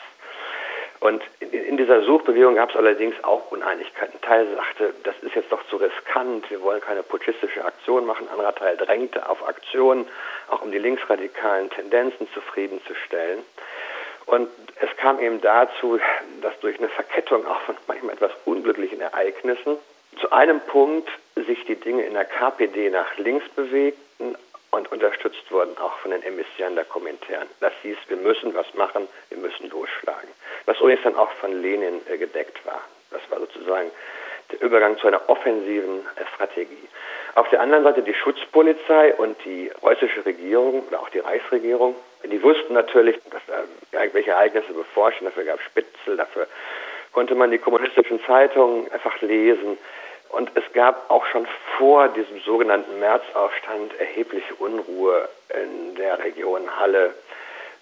Und 1.01 1.21
in, 1.39 1.51
in 1.51 1.77
dieser 1.77 2.01
Suchbewegung 2.01 2.55
gab 2.55 2.71
es 2.71 2.75
allerdings 2.75 3.15
auch 3.23 3.51
Uneinigkeiten. 3.51 4.15
Ein 4.15 4.21
Teil 4.21 4.47
sagte, 4.55 4.93
das 5.03 5.15
ist 5.21 5.35
jetzt 5.35 5.51
doch 5.51 5.63
zu 5.67 5.77
riskant, 5.77 6.49
wir 6.49 6.63
wollen 6.63 6.81
keine 6.81 7.03
putschistische 7.03 7.63
Aktion 7.63 8.07
machen. 8.07 8.27
Ein 8.27 8.33
anderer 8.33 8.55
Teil 8.55 8.75
drängte 8.75 9.29
auf 9.29 9.47
Aktionen, 9.47 10.07
auch 10.49 10.63
um 10.63 10.71
die 10.71 10.79
linksradikalen 10.79 11.69
Tendenzen 11.69 12.27
zufriedenzustellen. 12.33 13.43
Und 14.27 14.49
es 14.79 14.95
kam 14.97 15.19
eben 15.19 15.41
dazu, 15.41 15.99
dass 16.41 16.59
durch 16.59 16.77
eine 16.77 16.89
Verkettung 16.89 17.45
auch 17.47 17.59
von 17.61 17.75
manchmal 17.87 18.13
etwas 18.13 18.31
unglücklichen 18.45 19.01
Ereignissen 19.01 19.77
zu 20.19 20.31
einem 20.31 20.59
Punkt 20.61 21.09
sich 21.35 21.63
die 21.65 21.75
Dinge 21.75 22.03
in 22.03 22.13
der 22.13 22.25
KPD 22.25 22.89
nach 22.89 23.17
links 23.17 23.47
bewegten, 23.49 24.35
und 24.71 24.91
unterstützt 24.91 25.49
wurden 25.51 25.77
auch 25.77 25.97
von 25.99 26.11
den 26.11 26.23
Emissieren 26.23 26.75
der 26.75 26.85
Kommentaren. 26.85 27.47
Das 27.59 27.73
hieß, 27.81 27.97
wir 28.07 28.17
müssen 28.17 28.53
was 28.53 28.71
machen, 28.73 29.07
wir 29.29 29.37
müssen 29.37 29.69
losschlagen. 29.69 30.29
Was 30.65 30.77
übrigens 30.79 31.03
dann 31.03 31.15
auch 31.15 31.31
von 31.33 31.61
Lenin 31.61 32.01
äh, 32.07 32.17
gedeckt 32.17 32.65
war. 32.65 32.81
Das 33.11 33.21
war 33.29 33.39
sozusagen 33.39 33.91
der 34.51 34.61
Übergang 34.61 34.97
zu 34.97 35.07
einer 35.07 35.29
offensiven 35.29 36.05
äh, 36.15 36.25
Strategie. 36.33 36.87
Auf 37.37 37.49
der 37.49 37.61
anderen 37.61 37.83
Seite 37.83 38.01
die 38.01 38.15
Schutzpolizei 38.15 39.13
und 39.13 39.37
die 39.45 39.69
preußische 39.79 40.25
Regierung 40.25 40.87
oder 40.87 40.99
auch 40.99 41.09
die 41.09 41.19
Reichsregierung, 41.19 41.93
die 42.23 42.41
wussten 42.41 42.73
natürlich, 42.73 43.15
dass 43.29 43.43
äh, 43.47 43.61
irgendwelche 43.95 44.31
Ereignisse 44.31 44.73
beforschen, 44.73 45.25
dafür 45.25 45.43
gab 45.43 45.59
es 45.59 45.65
Spitzel, 45.65 46.17
dafür 46.17 46.47
konnte 47.11 47.35
man 47.35 47.51
die 47.51 47.59
kommunistischen 47.59 48.19
Zeitungen 48.25 48.91
einfach 48.91 49.21
lesen. 49.21 49.77
Und 50.29 50.49
es 50.55 50.63
gab 50.73 51.11
auch 51.11 51.27
schon 51.27 51.47
vor 51.77 52.07
diesem 52.07 52.39
sogenannten 52.39 52.99
Märzaufstand 52.99 53.99
erhebliche 53.99 54.55
Unruhe 54.55 55.29
in 55.53 55.93
der 55.93 56.17
Region 56.17 56.63
Halle. 56.79 57.13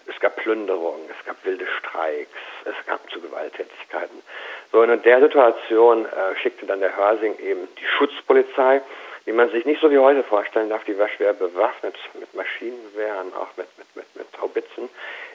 Es 0.06 0.20
gab 0.20 0.36
Plünderungen, 0.36 1.00
es 1.18 1.24
gab 1.24 1.42
wilde 1.46 1.66
Streiks, 1.78 2.28
es 2.66 2.86
gab 2.86 3.10
zu 3.10 3.22
Gewalttätigkeiten. 3.22 4.22
So, 4.70 4.82
und 4.82 4.90
in 4.90 5.02
der 5.02 5.22
Situation 5.22 6.04
äh, 6.04 6.36
schickte 6.42 6.66
dann 6.66 6.80
der 6.80 6.94
Hörsing 6.94 7.38
eben 7.38 7.66
die 7.80 7.86
Schutzpolizei, 7.96 8.82
die 9.26 9.32
man 9.32 9.50
sich 9.50 9.64
nicht 9.64 9.80
so 9.80 9.90
wie 9.90 9.98
heute 9.98 10.22
vorstellen 10.22 10.70
darf, 10.70 10.84
die 10.84 10.98
war 10.98 11.08
schwer 11.08 11.32
bewaffnet 11.32 11.96
mit 12.14 12.32
Maschinengewehren, 12.34 13.34
auch 13.34 13.56
mit, 13.56 13.66
mit, 13.76 13.96
mit, 13.96 14.16
mit 14.16 14.40
Haubitzen, 14.40 14.88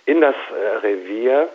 in 0.05 0.21
das 0.21 0.35
äh, 0.49 0.77
Revier 0.77 1.49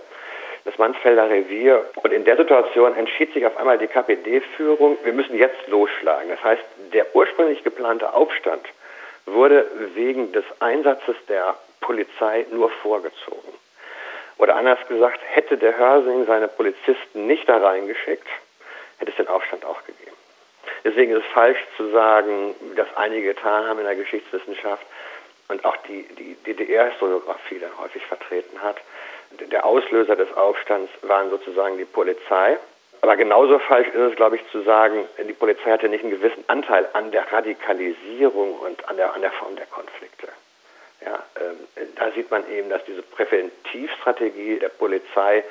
das 0.66 0.76
Mansfelder 0.78 1.30
Revier. 1.30 1.86
Und 2.02 2.12
in 2.12 2.24
der 2.24 2.36
Situation 2.36 2.94
entschied 2.96 3.32
sich 3.32 3.46
auf 3.46 3.56
einmal 3.56 3.78
die 3.78 3.86
KPD-Führung, 3.86 4.98
wir 5.04 5.12
müssen 5.12 5.38
jetzt 5.38 5.66
losschlagen. 5.68 6.28
Das 6.28 6.42
heißt, 6.42 6.62
der 6.92 7.14
ursprünglich 7.14 7.62
geplante 7.62 8.12
Aufstand 8.12 8.66
wurde 9.24 9.66
wegen 9.94 10.32
des 10.32 10.44
Einsatzes 10.60 11.16
der 11.28 11.56
Polizei 11.80 12.46
nur 12.50 12.70
vorgezogen. 12.70 13.52
Oder 14.38 14.56
anders 14.56 14.78
gesagt, 14.88 15.20
hätte 15.24 15.56
der 15.56 15.78
Hörsing 15.78 16.26
seine 16.26 16.48
Polizisten 16.48 17.26
nicht 17.26 17.48
da 17.48 17.58
reingeschickt, 17.58 18.26
hätte 18.98 19.12
es 19.12 19.16
den 19.16 19.28
Aufstand 19.28 19.64
auch 19.64 19.82
gegeben. 19.84 20.05
Deswegen 20.84 21.12
ist 21.12 21.24
es 21.24 21.32
falsch 21.32 21.58
zu 21.76 21.90
sagen, 21.90 22.54
dass 22.76 22.86
einige 22.96 23.28
getan 23.28 23.66
haben 23.66 23.78
in 23.78 23.84
der 23.84 23.96
Geschichtswissenschaft 23.96 24.84
und 25.48 25.64
auch 25.64 25.76
die, 25.88 26.02
die 26.14 26.34
DDR-Historiografie 26.46 27.58
dann 27.58 27.76
häufig 27.78 28.04
vertreten 28.06 28.60
hat, 28.62 28.76
der 29.30 29.64
Auslöser 29.64 30.16
des 30.16 30.32
Aufstands 30.34 30.90
waren 31.02 31.30
sozusagen 31.30 31.78
die 31.78 31.84
Polizei. 31.84 32.58
Aber 33.02 33.16
genauso 33.16 33.58
falsch 33.58 33.88
ist 33.88 33.94
es, 33.94 34.16
glaube 34.16 34.36
ich, 34.36 34.50
zu 34.50 34.62
sagen, 34.62 35.04
die 35.18 35.32
Polizei 35.32 35.70
hatte 35.70 35.88
nicht 35.88 36.02
einen 36.02 36.12
gewissen 36.12 36.44
Anteil 36.48 36.88
an 36.92 37.10
der 37.10 37.30
Radikalisierung 37.30 38.58
und 38.58 38.88
an 38.88 38.96
der, 38.96 39.14
an 39.14 39.20
der 39.20 39.32
Form 39.32 39.54
der 39.56 39.66
Konflikte. 39.66 40.28
Ja, 41.04 41.22
ähm, 41.40 41.84
da 41.94 42.10
sieht 42.12 42.30
man 42.30 42.50
eben, 42.50 42.70
dass 42.70 42.84
diese 42.84 43.02
Präventivstrategie 43.02 44.58
der 44.58 44.70
Polizei 44.70 45.44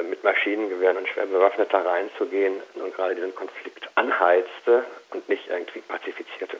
mit 0.00 0.24
Maschinengewehren 0.24 0.96
und 0.96 1.08
schwer 1.08 1.26
bewaffnet 1.26 1.72
da 1.72 1.82
reinzugehen 1.82 2.62
nun 2.74 2.92
gerade 2.92 3.14
diesen 3.14 3.34
Konflikt 3.34 3.88
anheizte 3.94 4.84
und 5.10 5.28
nicht 5.28 5.48
irgendwie 5.48 5.80
pazifizierte. 5.80 6.56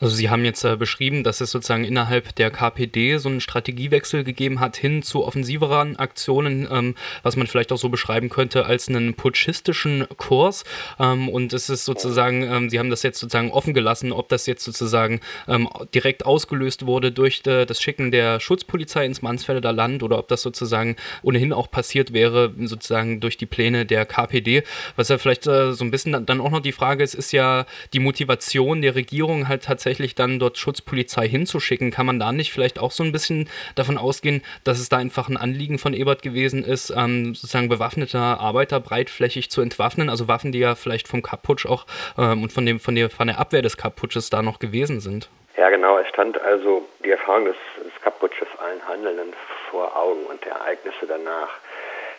Also 0.00 0.16
Sie 0.16 0.30
haben 0.30 0.46
jetzt 0.46 0.64
äh, 0.64 0.76
beschrieben, 0.76 1.24
dass 1.24 1.42
es 1.42 1.50
sozusagen 1.50 1.84
innerhalb 1.84 2.34
der 2.36 2.50
KPD 2.50 3.18
so 3.18 3.28
einen 3.28 3.42
Strategiewechsel 3.42 4.24
gegeben 4.24 4.58
hat 4.58 4.78
hin 4.78 5.02
zu 5.02 5.26
offensiveren 5.26 5.96
Aktionen, 5.96 6.66
ähm, 6.70 6.94
was 7.22 7.36
man 7.36 7.46
vielleicht 7.46 7.70
auch 7.70 7.76
so 7.76 7.90
beschreiben 7.90 8.30
könnte 8.30 8.64
als 8.64 8.88
einen 8.88 9.12
putschistischen 9.12 10.06
Kurs. 10.16 10.64
Ähm, 10.98 11.28
und 11.28 11.52
es 11.52 11.68
ist 11.68 11.84
sozusagen, 11.84 12.44
ähm, 12.44 12.70
Sie 12.70 12.78
haben 12.78 12.88
das 12.88 13.02
jetzt 13.02 13.18
sozusagen 13.20 13.50
offen 13.50 13.74
gelassen, 13.74 14.12
ob 14.12 14.30
das 14.30 14.46
jetzt 14.46 14.64
sozusagen 14.64 15.20
ähm, 15.46 15.68
direkt 15.94 16.24
ausgelöst 16.24 16.86
wurde 16.86 17.12
durch 17.12 17.42
de, 17.42 17.66
das 17.66 17.82
Schicken 17.82 18.10
der 18.10 18.40
Schutzpolizei 18.40 19.04
ins 19.04 19.20
Mansfelder 19.20 19.72
Land 19.72 20.02
oder 20.02 20.18
ob 20.18 20.28
das 20.28 20.40
sozusagen 20.40 20.96
ohnehin 21.22 21.52
auch 21.52 21.70
passiert 21.70 22.14
wäre, 22.14 22.54
sozusagen 22.64 23.20
durch 23.20 23.36
die 23.36 23.46
Pläne 23.46 23.84
der 23.84 24.06
KPD. 24.06 24.62
Was 24.96 25.10
ja 25.10 25.18
vielleicht 25.18 25.46
äh, 25.46 25.74
so 25.74 25.84
ein 25.84 25.90
bisschen 25.90 26.24
dann 26.24 26.40
auch 26.40 26.50
noch 26.50 26.60
die 26.60 26.72
Frage 26.72 27.04
ist, 27.04 27.14
ist 27.14 27.32
ja 27.32 27.66
die 27.92 27.98
Motivation 27.98 28.80
der 28.80 28.94
Regierung 28.94 29.46
halt 29.46 29.64
tatsächlich 29.64 29.89
tatsächlich 29.90 30.14
dann 30.14 30.38
dort 30.38 30.56
Schutzpolizei 30.56 31.26
hinzuschicken, 31.26 31.90
kann 31.90 32.06
man 32.06 32.20
da 32.20 32.30
nicht 32.30 32.52
vielleicht 32.52 32.78
auch 32.78 32.92
so 32.92 33.02
ein 33.02 33.10
bisschen 33.10 33.48
davon 33.74 33.98
ausgehen, 33.98 34.40
dass 34.62 34.78
es 34.78 34.88
da 34.88 34.98
einfach 34.98 35.28
ein 35.28 35.36
Anliegen 35.36 35.78
von 35.78 35.94
Ebert 35.94 36.22
gewesen 36.22 36.62
ist, 36.62 36.90
ähm, 36.96 37.34
sozusagen 37.34 37.68
bewaffnete 37.68 38.18
Arbeiter 38.18 38.78
breitflächig 38.78 39.50
zu 39.50 39.60
entwaffnen, 39.60 40.08
also 40.08 40.28
Waffen, 40.28 40.52
die 40.52 40.60
ja 40.60 40.76
vielleicht 40.76 41.08
vom 41.08 41.22
Kapputsch 41.22 41.66
auch 41.66 41.86
ähm, 42.16 42.44
und 42.44 42.52
von, 42.52 42.64
dem, 42.66 42.78
von, 42.78 42.94
der, 42.94 43.10
von 43.10 43.26
der 43.26 43.40
Abwehr 43.40 43.62
des 43.62 43.76
Kapputsches 43.76 44.30
da 44.30 44.42
noch 44.42 44.60
gewesen 44.60 45.00
sind. 45.00 45.28
Ja, 45.56 45.70
genau. 45.70 45.98
Es 45.98 46.06
stand 46.06 46.40
also 46.40 46.86
die 47.04 47.10
Erfahrung 47.10 47.46
des, 47.46 47.56
des 47.84 48.00
Kapputsches 48.00 48.46
allen 48.64 48.86
Handelnden 48.86 49.32
vor 49.72 49.96
Augen 49.96 50.22
und 50.26 50.44
der 50.44 50.52
Ereignisse 50.52 51.04
danach. 51.08 51.50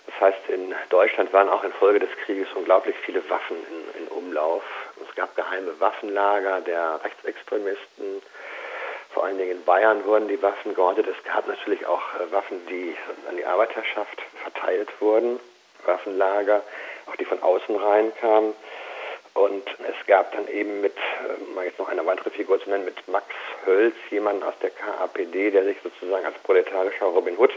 Das 0.07 0.19
heißt, 0.19 0.49
in 0.49 0.75
Deutschland 0.89 1.31
waren 1.31 1.47
auch 1.47 1.63
infolge 1.63 1.99
des 1.99 2.09
Krieges 2.25 2.49
unglaublich 2.53 2.97
viele 3.05 3.21
Waffen 3.29 3.55
in, 3.55 4.03
in 4.03 4.07
Umlauf. 4.09 4.63
Es 5.11 5.17
gab 5.17 5.35
geheime 5.35 5.77
Waffenlager 5.81 6.61
der 6.61 7.01
Rechtsextremisten. 7.03 8.21
Vor 9.13 9.25
allen 9.25 9.37
Dingen 9.37 9.51
in 9.51 9.65
Bayern 9.65 10.05
wurden 10.05 10.29
die 10.29 10.41
Waffen 10.41 10.73
geortet. 10.73 11.05
Es 11.05 11.21
gab 11.25 11.45
natürlich 11.47 11.85
auch 11.85 12.01
äh, 12.15 12.31
Waffen, 12.31 12.65
die 12.67 12.95
an 13.27 13.35
die 13.35 13.45
Arbeiterschaft 13.45 14.21
verteilt 14.41 14.89
wurden, 15.01 15.37
Waffenlager, 15.85 16.63
auch 17.07 17.15
die 17.17 17.25
von 17.25 17.43
außen 17.43 17.75
reinkamen. 17.75 18.53
Und 19.33 19.67
es 19.79 20.07
gab 20.07 20.31
dann 20.31 20.47
eben 20.47 20.79
mit, 20.79 20.95
äh, 20.95 21.53
mal 21.55 21.65
jetzt 21.65 21.79
noch 21.79 21.89
eine 21.89 22.05
weitere 22.05 22.29
Figur 22.29 22.61
zu 22.61 22.69
nennen, 22.69 22.85
mit 22.85 23.05
Max 23.09 23.25
Hölz, 23.65 23.95
jemanden 24.11 24.43
aus 24.43 24.53
der 24.61 24.69
KAPD, 24.69 25.51
der 25.51 25.65
sich 25.65 25.77
sozusagen 25.83 26.25
als 26.25 26.37
proletarischer 26.39 27.07
Robin 27.07 27.37
Hood 27.37 27.51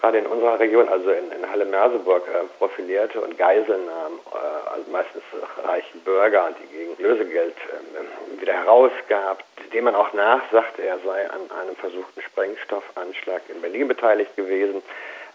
gerade 0.00 0.18
in 0.18 0.26
unserer 0.26 0.58
Region, 0.58 0.88
also 0.88 1.10
in, 1.10 1.30
in 1.32 1.50
Halle-Merseburg, 1.50 2.26
äh, 2.28 2.44
profilierte 2.58 3.20
und 3.20 3.36
Geiseln 3.36 3.86
nahm, 3.86 4.20
äh, 4.32 4.70
also 4.74 4.90
meistens 4.90 5.22
reichen 5.64 6.00
Bürger, 6.00 6.50
die 6.60 6.76
gegen 6.76 7.02
Lösegeld 7.02 7.54
äh, 7.56 8.40
wieder 8.40 8.54
herausgab, 8.54 9.44
dem 9.72 9.84
man 9.84 9.94
auch 9.94 10.12
nachsagte, 10.12 10.82
er 10.82 10.98
sei 11.04 11.30
an 11.30 11.50
einem 11.60 11.76
versuchten 11.76 12.22
Sprengstoffanschlag 12.22 13.42
in 13.48 13.60
Berlin 13.60 13.88
beteiligt 13.88 14.34
gewesen. 14.36 14.82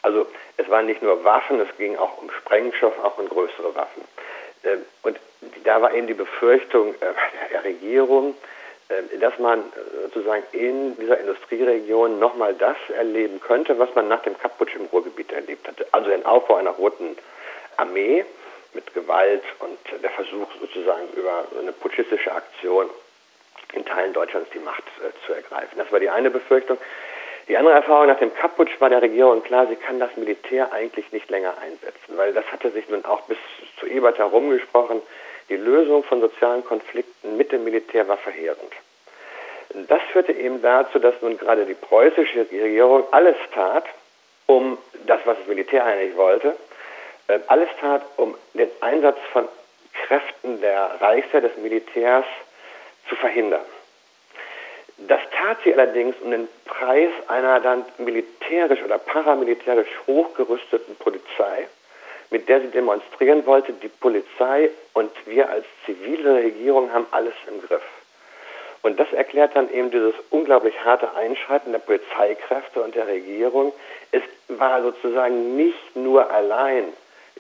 Also 0.02 0.28
es 0.58 0.70
waren 0.70 0.86
nicht 0.86 1.02
nur 1.02 1.24
Waffen, 1.24 1.60
es 1.60 1.78
ging 1.78 1.98
auch 1.98 2.22
um 2.22 2.30
Sprengstoff, 2.32 2.94
auch 3.04 3.18
um 3.18 3.30
größere 3.30 3.74
Waffen. 3.76 4.04
Äh, 4.64 4.78
und 5.04 5.20
da 5.64 5.82
war 5.82 5.94
eben 5.94 6.08
die 6.08 6.14
Befürchtung 6.14 6.96
äh, 6.96 7.52
der 7.52 7.64
Regierung, 7.64 8.36
dass 9.20 9.40
man 9.40 9.60
äh, 9.60 9.64
sozusagen 10.04 10.44
in 10.52 10.96
dieser 10.98 11.20
Industrieregion 11.20 12.20
nochmal 12.20 12.54
das 12.54 12.78
erleben 12.96 13.40
könnte, 13.40 13.80
was 13.80 13.94
man 13.96 14.08
nach 14.08 14.22
dem 14.22 14.38
Kapputsch 14.38 14.76
im 14.76 14.86
Ruhrgebiet 14.86 15.32
erlebt 15.32 15.68
hatte. 15.68 15.88
Also 15.92 16.10
den 16.10 16.26
Aufbau 16.26 16.56
einer 16.56 16.72
roten 16.72 17.18
Armee 17.78 18.26
mit 18.74 18.94
Gewalt 18.94 19.44
und 19.60 19.80
der 20.04 20.10
Versuch 20.12 20.48
sozusagen 20.60 21.08
über 21.16 21.46
eine 21.60 21.72
putschistische 21.72 22.32
Aktion 22.32 22.90
in 23.74 23.86
Teilen 23.86 24.14
Deutschlands 24.14 24.50
die 24.54 24.60
Macht 24.60 24.84
äh, 25.00 25.26
zu 25.26 25.34
ergreifen. 25.34 25.78
Das 25.78 25.92
war 25.92 26.00
die 26.00 26.10
eine 26.10 26.30
Befürchtung. 26.30 26.78
Die 27.48 27.58
andere 27.58 27.76
Erfahrung 27.76 28.08
nach 28.08 28.20
dem 28.20 28.34
Kapputsch 28.34 28.80
war 28.80 28.90
der 28.90 29.02
Regierung 29.02 29.44
klar, 29.44 29.68
sie 29.68 29.76
kann 29.76 30.00
das 30.00 30.16
Militär 30.16 30.72
eigentlich 30.74 31.12
nicht 31.12 31.30
länger 31.30 31.54
einsetzen, 31.60 32.18
weil 32.18 32.34
das 32.34 32.46
hatte 32.52 32.72
sich 32.72 32.90
nun 32.90 33.06
auch 33.06 33.22
bis 33.22 33.38
zu 33.80 33.86
Ebert 33.86 34.18
herumgesprochen. 34.18 35.02
Die 35.50 35.58
Lösung 35.58 36.04
von 36.04 36.22
sozialen 36.22 36.66
Konflikten 36.66 37.38
mit 37.38 37.52
dem 37.52 37.64
Militär 37.64 38.08
war 38.08 38.18
verheerend. 38.18 38.72
Das 39.88 40.02
führte 40.12 40.32
eben 40.32 40.62
dazu, 40.62 41.00
dass 41.00 41.22
nun 41.22 41.38
gerade 41.38 41.66
die 41.66 41.74
preußische 41.74 42.48
Regierung 42.52 43.04
alles 43.12 43.36
tat, 43.54 43.86
um 44.48 44.78
das, 45.06 45.20
was 45.26 45.38
das 45.38 45.48
Militär 45.48 45.86
eigentlich 45.86 46.16
wollte, 46.16 46.56
äh, 47.28 47.40
alles 47.48 47.70
tat, 47.80 48.04
um 48.18 48.36
den 48.54 48.70
Einsatz 48.82 49.18
von 49.34 49.48
Kräften 49.94 50.62
der 50.62 51.02
Reichswehr, 51.02 51.42
des 51.42 51.58
Militärs 51.58 52.26
zu 53.10 53.16
verhindern. 53.16 53.66
Das 54.98 55.20
tat 55.38 55.58
sie 55.64 55.74
allerdings 55.74 56.16
um 56.22 56.32
den 56.32 56.48
Preis 56.66 57.12
einer 57.28 57.60
dann 57.60 57.86
militärisch 57.98 58.82
oder 58.82 58.98
paramilitärisch 58.98 59.90
hochgerüsteten 60.08 60.96
Polizei, 60.96 61.68
mit 62.30 62.50
der 62.50 62.62
sie 62.62 62.68
demonstrieren 62.68 63.46
wollte, 63.46 63.74
die 63.74 63.88
Polizei 63.88 64.70
und 64.94 65.12
wir 65.26 65.50
als 65.50 65.66
zivile 65.86 66.36
Regierung 66.36 66.92
haben 66.92 67.06
alles 67.12 67.34
im 67.48 67.62
Griff. 67.62 67.84
Und 68.86 69.00
das 69.00 69.12
erklärt 69.14 69.56
dann 69.56 69.72
eben 69.74 69.90
dieses 69.90 70.14
unglaublich 70.30 70.76
harte 70.86 71.16
Einschreiten 71.16 71.72
der 71.72 71.80
Polizeikräfte 71.80 72.84
und 72.84 72.94
der 72.94 73.08
Regierung. 73.08 73.74
Es 74.12 74.22
war 74.48 74.84
sozusagen 74.84 75.56
nicht 75.56 75.96
nur 75.96 76.30
allein 76.30 76.94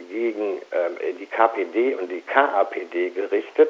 gegen 0.10 0.60
ähm, 0.72 1.18
die 1.20 1.28
KPD 1.28 1.94
und 1.96 2.10
die 2.10 2.22
KAPD 2.22 3.12
gerichtet, 3.12 3.70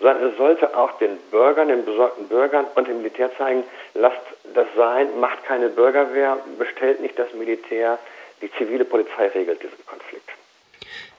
sondern 0.00 0.30
es 0.30 0.36
sollte 0.36 0.76
auch 0.76 0.98
den 0.98 1.16
Bürgern, 1.30 1.68
den 1.68 1.84
besorgten 1.84 2.26
Bürgern 2.26 2.66
und 2.74 2.88
dem 2.88 2.98
Militär 2.98 3.30
zeigen, 3.38 3.62
lasst 3.94 4.20
das 4.52 4.66
sein, 4.76 5.20
macht 5.20 5.44
keine 5.44 5.68
Bürgerwehr, 5.68 6.38
bestellt 6.58 7.00
nicht 7.00 7.16
das 7.16 7.32
Militär, 7.34 8.00
die 8.40 8.50
zivile 8.54 8.84
Polizei 8.84 9.28
regelt 9.28 9.62
diesen 9.62 9.86
Konflikt. 9.86 10.31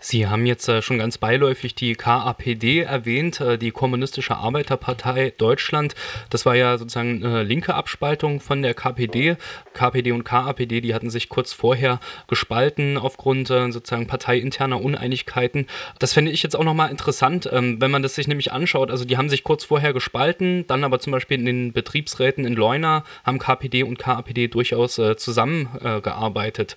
Sie 0.05 0.27
haben 0.27 0.45
jetzt 0.45 0.67
äh, 0.67 0.81
schon 0.81 0.97
ganz 0.97 1.17
beiläufig 1.17 1.75
die 1.75 1.93
KAPD 1.93 2.81
erwähnt, 2.81 3.39
äh, 3.39 3.57
die 3.57 3.71
Kommunistische 3.71 4.35
Arbeiterpartei 4.35 5.31
Deutschland. 5.37 5.95
Das 6.29 6.45
war 6.45 6.55
ja 6.55 6.77
sozusagen 6.77 7.23
eine 7.23 7.43
linke 7.43 7.73
Abspaltung 7.73 8.41
von 8.41 8.61
der 8.61 8.73
KPD. 8.73 9.37
KPD 9.73 10.11
und 10.11 10.25
KAPD, 10.25 10.81
die 10.81 10.93
hatten 10.93 11.09
sich 11.09 11.29
kurz 11.29 11.53
vorher 11.53 12.01
gespalten 12.27 12.97
aufgrund 12.97 13.49
äh, 13.49 13.71
sozusagen 13.71 14.05
parteiinterner 14.05 14.81
Uneinigkeiten. 14.81 15.67
Das 15.99 16.11
fände 16.11 16.31
ich 16.31 16.43
jetzt 16.43 16.57
auch 16.57 16.65
nochmal 16.65 16.91
interessant, 16.91 17.49
ähm, 17.49 17.79
wenn 17.79 17.89
man 17.89 18.03
das 18.03 18.15
sich 18.15 18.27
nämlich 18.27 18.51
anschaut. 18.51 18.91
Also 18.91 19.05
die 19.05 19.15
haben 19.15 19.29
sich 19.29 19.45
kurz 19.45 19.63
vorher 19.63 19.93
gespalten, 19.93 20.67
dann 20.67 20.83
aber 20.83 20.99
zum 20.99 21.11
Beispiel 21.11 21.39
in 21.39 21.45
den 21.45 21.71
Betriebsräten 21.71 22.43
in 22.43 22.55
Leuna 22.55 23.05
haben 23.23 23.39
KPD 23.39 23.83
und 23.83 23.99
KAPD 23.99 24.49
durchaus 24.49 24.95
zusammengearbeitet. 24.95 26.75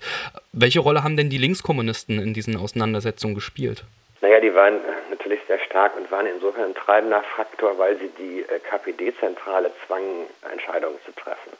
Welche 0.53 0.79
Rolle 0.79 1.03
haben 1.03 1.17
denn 1.17 1.29
die 1.29 1.37
Linkskommunisten 1.37 2.19
in 2.19 2.33
diesen 2.33 2.55
Auseinandersetzungen 2.55 3.16
gespielt? 3.35 3.83
Naja, 4.21 4.39
die 4.39 4.53
waren 4.55 4.79
natürlich 5.09 5.39
sehr 5.47 5.59
stark 5.59 5.95
und 5.95 6.09
waren 6.11 6.25
insofern 6.25 6.65
ein 6.65 6.75
treibender 6.75 7.21
Faktor, 7.35 7.77
weil 7.77 7.97
sie 7.97 8.09
die 8.17 8.41
äh, 8.41 8.59
KPD-Zentrale 8.59 9.71
zwangen, 9.85 10.27
Entscheidungen 10.51 10.97
zu 11.05 11.11
treffen. 11.11 11.51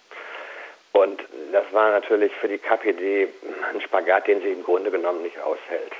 Und 0.94 1.22
das 1.52 1.66
war 1.72 1.92
natürlich 1.92 2.34
für 2.34 2.48
die 2.48 2.58
KPD 2.58 3.28
ein 3.72 3.82
Spagat, 3.82 4.28
den 4.28 4.42
sie 4.42 4.52
im 4.52 4.64
Grunde 4.64 4.90
genommen 4.90 5.22
nicht 5.22 5.40
aushält. 5.40 5.94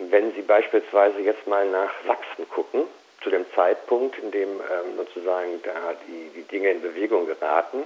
Wenn 0.00 0.32
Sie 0.32 0.42
beispielsweise 0.42 1.20
jetzt 1.20 1.46
mal 1.46 1.68
nach 1.68 1.92
Sachsen 2.06 2.48
gucken, 2.48 2.84
zu 3.22 3.30
dem 3.30 3.44
Zeitpunkt, 3.54 4.18
in 4.18 4.30
dem 4.30 4.48
ähm, 4.48 4.96
sozusagen 4.96 5.62
da 5.62 5.94
die, 6.08 6.30
die 6.34 6.42
Dinge 6.42 6.70
in 6.70 6.80
Bewegung 6.80 7.26
geraten, 7.26 7.84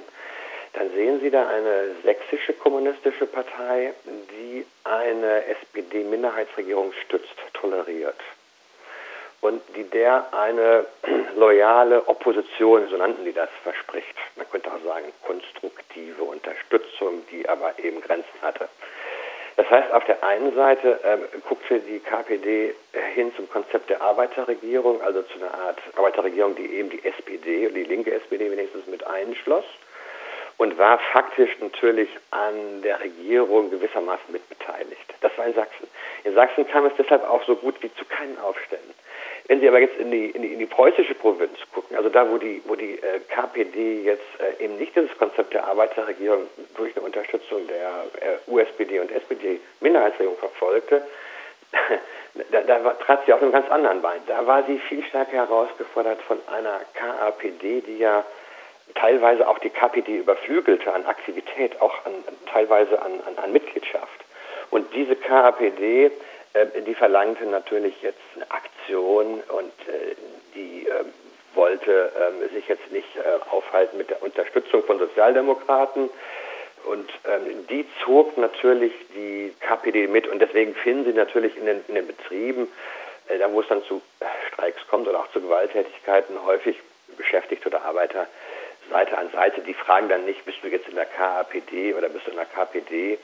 dann 0.74 0.90
sehen 0.90 1.20
Sie 1.20 1.30
da 1.30 1.46
eine 1.48 1.94
sächsische 2.02 2.52
kommunistische 2.52 3.26
Partei, 3.26 3.94
die 4.04 4.66
eine 4.84 5.46
SPD-Minderheitsregierung 5.46 6.92
stützt, 7.04 7.36
toleriert 7.52 8.20
und 9.40 9.62
die 9.76 9.84
der 9.84 10.32
eine 10.32 10.86
loyale 11.36 12.08
Opposition, 12.08 12.88
so 12.88 12.96
nannten 12.96 13.24
die 13.24 13.32
das, 13.32 13.50
verspricht. 13.62 14.16
Man 14.36 14.48
könnte 14.50 14.70
auch 14.70 14.82
sagen 14.84 15.12
konstruktive 15.24 16.24
Unterstützung, 16.24 17.22
die 17.30 17.48
aber 17.48 17.78
eben 17.78 18.00
Grenzen 18.00 18.42
hatte. 18.42 18.68
Das 19.56 19.70
heißt, 19.70 19.92
auf 19.92 20.04
der 20.06 20.24
einen 20.24 20.54
Seite 20.54 20.98
ähm, 21.04 21.20
guckte 21.48 21.78
die 21.78 22.00
KPD 22.00 22.74
hin 23.14 23.32
zum 23.36 23.48
Konzept 23.50 23.90
der 23.90 24.00
Arbeiterregierung, 24.00 25.00
also 25.02 25.22
zu 25.22 25.38
einer 25.38 25.54
Art 25.54 25.78
Arbeiterregierung, 25.94 26.56
die 26.56 26.74
eben 26.74 26.90
die 26.90 27.04
SPD, 27.04 27.68
die 27.68 27.84
linke 27.84 28.12
SPD 28.12 28.50
wenigstens 28.50 28.86
mit 28.86 29.06
einschloss 29.06 29.64
und 30.56 30.78
war 30.78 30.98
faktisch 31.12 31.50
natürlich 31.60 32.08
an 32.30 32.82
der 32.82 33.00
Regierung 33.00 33.70
gewissermaßen 33.70 34.32
mitbeteiligt. 34.32 35.14
Das 35.20 35.36
war 35.36 35.46
in 35.46 35.54
Sachsen. 35.54 35.88
In 36.24 36.34
Sachsen 36.34 36.66
kam 36.68 36.86
es 36.86 36.92
deshalb 36.98 37.28
auch 37.28 37.44
so 37.44 37.56
gut 37.56 37.74
wie 37.82 37.92
zu 37.94 38.04
keinen 38.04 38.38
Aufständen. 38.38 38.94
Wenn 39.46 39.60
Sie 39.60 39.68
aber 39.68 39.78
jetzt 39.78 39.98
in 39.98 40.10
die, 40.10 40.30
in 40.30 40.40
die, 40.40 40.54
in 40.54 40.58
die 40.58 40.66
preußische 40.66 41.14
Provinz 41.14 41.58
gucken, 41.72 41.96
also 41.96 42.08
da, 42.08 42.30
wo 42.30 42.38
die, 42.38 42.62
wo 42.66 42.76
die 42.76 42.94
äh, 42.94 43.20
KPD 43.28 44.02
jetzt 44.02 44.22
äh, 44.40 44.64
eben 44.64 44.78
nicht 44.78 44.96
dieses 44.96 45.16
Konzept 45.18 45.52
der 45.52 45.66
Arbeiterregierung 45.66 46.46
durch 46.76 46.96
eine 46.96 47.04
Unterstützung 47.04 47.66
der 47.68 48.06
äh, 48.20 48.50
USPD 48.50 49.00
und 49.00 49.12
SPD 49.12 49.60
Minderheitsregierung 49.80 50.38
verfolgte, 50.38 51.02
da, 52.52 52.60
da 52.62 52.78
trat 52.94 53.26
sie 53.26 53.34
auf 53.34 53.42
einem 53.42 53.52
ganz 53.52 53.70
anderen 53.70 54.00
Bein. 54.00 54.20
Da 54.26 54.46
war 54.46 54.64
sie 54.64 54.78
viel 54.78 55.04
stärker 55.04 55.36
herausgefordert 55.36 56.22
von 56.22 56.38
einer 56.48 56.80
KAPD, 56.94 57.82
die 57.82 57.98
ja 57.98 58.24
teilweise 58.94 59.48
auch 59.48 59.58
die 59.58 59.70
KPD 59.70 60.18
überflügelte 60.18 60.92
an 60.92 61.06
Aktivität, 61.06 61.80
auch 61.80 62.04
an, 62.04 62.12
teilweise 62.52 63.00
an, 63.02 63.12
an, 63.26 63.38
an 63.38 63.52
Mitgliedschaft. 63.52 64.24
Und 64.70 64.92
diese 64.94 65.16
KAPD, 65.16 66.10
äh, 66.52 66.66
die 66.86 66.94
verlangte 66.94 67.46
natürlich 67.46 68.00
jetzt 68.02 68.20
eine 68.34 68.50
Aktion 68.50 69.42
und 69.48 69.72
äh, 69.88 70.14
die 70.54 70.88
äh, 70.88 71.04
wollte 71.54 72.12
ähm, 72.20 72.48
sich 72.50 72.68
jetzt 72.68 72.90
nicht 72.90 73.16
äh, 73.16 73.50
aufhalten 73.50 73.96
mit 73.96 74.10
der 74.10 74.22
Unterstützung 74.22 74.82
von 74.84 74.98
Sozialdemokraten. 74.98 76.10
Und 76.84 77.10
ähm, 77.26 77.66
die 77.68 77.86
zog 78.04 78.36
natürlich 78.36 78.92
die 79.14 79.54
KPD 79.60 80.06
mit 80.06 80.28
und 80.28 80.40
deswegen 80.40 80.74
finden 80.74 81.04
sie 81.04 81.16
natürlich 81.16 81.56
in 81.56 81.64
den, 81.64 81.84
in 81.88 81.94
den 81.94 82.06
Betrieben, 82.06 82.68
äh, 83.28 83.38
da 83.38 83.50
wo 83.50 83.60
es 83.60 83.68
dann 83.68 83.82
zu 83.84 84.02
Streiks 84.48 84.86
kommt 84.88 85.08
oder 85.08 85.20
auch 85.20 85.30
zu 85.32 85.40
Gewalttätigkeiten, 85.40 86.36
häufig 86.44 86.76
Beschäftigte 87.16 87.68
oder 87.68 87.84
Arbeiter 87.84 88.26
Seite 88.90 89.18
an 89.18 89.30
Seite. 89.30 89.60
Die 89.62 89.74
fragen 89.74 90.08
dann 90.08 90.24
nicht, 90.24 90.44
bist 90.44 90.58
du 90.62 90.68
jetzt 90.68 90.88
in 90.88 90.96
der 90.96 91.06
KAPD 91.06 91.94
oder 91.94 92.08
bist 92.08 92.26
du 92.26 92.30
in 92.30 92.36
der 92.36 92.46
KPD, 92.46 93.18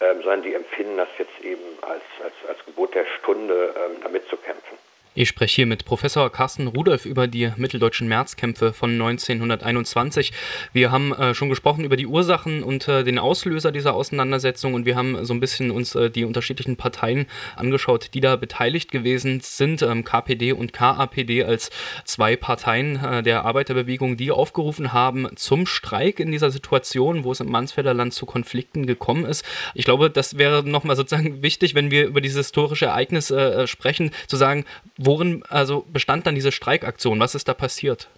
ähm, 0.00 0.22
sondern 0.22 0.42
die 0.42 0.54
empfinden 0.54 0.96
das 0.96 1.08
jetzt 1.18 1.40
eben 1.42 1.62
als, 1.82 2.02
als, 2.22 2.34
als 2.48 2.64
Gebot 2.64 2.94
der 2.94 3.06
Stunde, 3.18 3.74
ähm, 3.76 4.00
damit 4.02 4.28
zu 4.28 4.36
kämpfen. 4.36 4.78
Ich 5.20 5.30
spreche 5.30 5.56
hier 5.56 5.66
mit 5.66 5.84
Professor 5.84 6.30
Carsten 6.30 6.68
Rudolf 6.68 7.04
über 7.04 7.26
die 7.26 7.50
mitteldeutschen 7.56 8.06
Märzkämpfe 8.06 8.72
von 8.72 8.92
1921. 8.92 10.32
Wir 10.72 10.92
haben 10.92 11.12
äh, 11.12 11.34
schon 11.34 11.48
gesprochen 11.48 11.82
über 11.82 11.96
die 11.96 12.06
Ursachen 12.06 12.62
und 12.62 12.86
äh, 12.86 13.02
den 13.02 13.18
Auslöser 13.18 13.72
dieser 13.72 13.94
Auseinandersetzung 13.94 14.74
und 14.74 14.86
wir 14.86 14.94
haben 14.94 15.24
so 15.24 15.34
ein 15.34 15.40
bisschen 15.40 15.72
uns 15.72 15.96
äh, 15.96 16.08
die 16.08 16.24
unterschiedlichen 16.24 16.76
Parteien 16.76 17.26
angeschaut, 17.56 18.14
die 18.14 18.20
da 18.20 18.36
beteiligt 18.36 18.92
gewesen 18.92 19.40
sind. 19.42 19.82
Ähm, 19.82 20.04
KPD 20.04 20.52
und 20.52 20.72
KAPD 20.72 21.42
als 21.42 21.70
zwei 22.04 22.36
Parteien 22.36 23.04
äh, 23.04 23.24
der 23.24 23.44
Arbeiterbewegung, 23.44 24.16
die 24.16 24.30
aufgerufen 24.30 24.92
haben 24.92 25.26
zum 25.34 25.66
Streik 25.66 26.20
in 26.20 26.30
dieser 26.30 26.52
Situation, 26.52 27.24
wo 27.24 27.32
es 27.32 27.40
im 27.40 27.50
Mansfelder 27.50 27.92
Land 27.92 28.14
zu 28.14 28.24
Konflikten 28.24 28.86
gekommen 28.86 29.24
ist. 29.24 29.44
Ich 29.74 29.84
glaube, 29.84 30.10
das 30.10 30.38
wäre 30.38 30.62
nochmal 30.62 30.94
sozusagen 30.94 31.42
wichtig, 31.42 31.74
wenn 31.74 31.90
wir 31.90 32.06
über 32.06 32.20
dieses 32.20 32.46
historische 32.46 32.86
Ereignis 32.86 33.32
äh, 33.32 33.66
sprechen, 33.66 34.12
zu 34.28 34.36
sagen, 34.36 34.64
worin 35.08 35.42
also 35.48 35.84
bestand 35.90 36.26
dann 36.26 36.34
diese 36.34 36.52
Streikaktion? 36.52 37.18
Was 37.18 37.34
ist 37.34 37.48
da 37.48 37.54
passiert? 37.54 38.08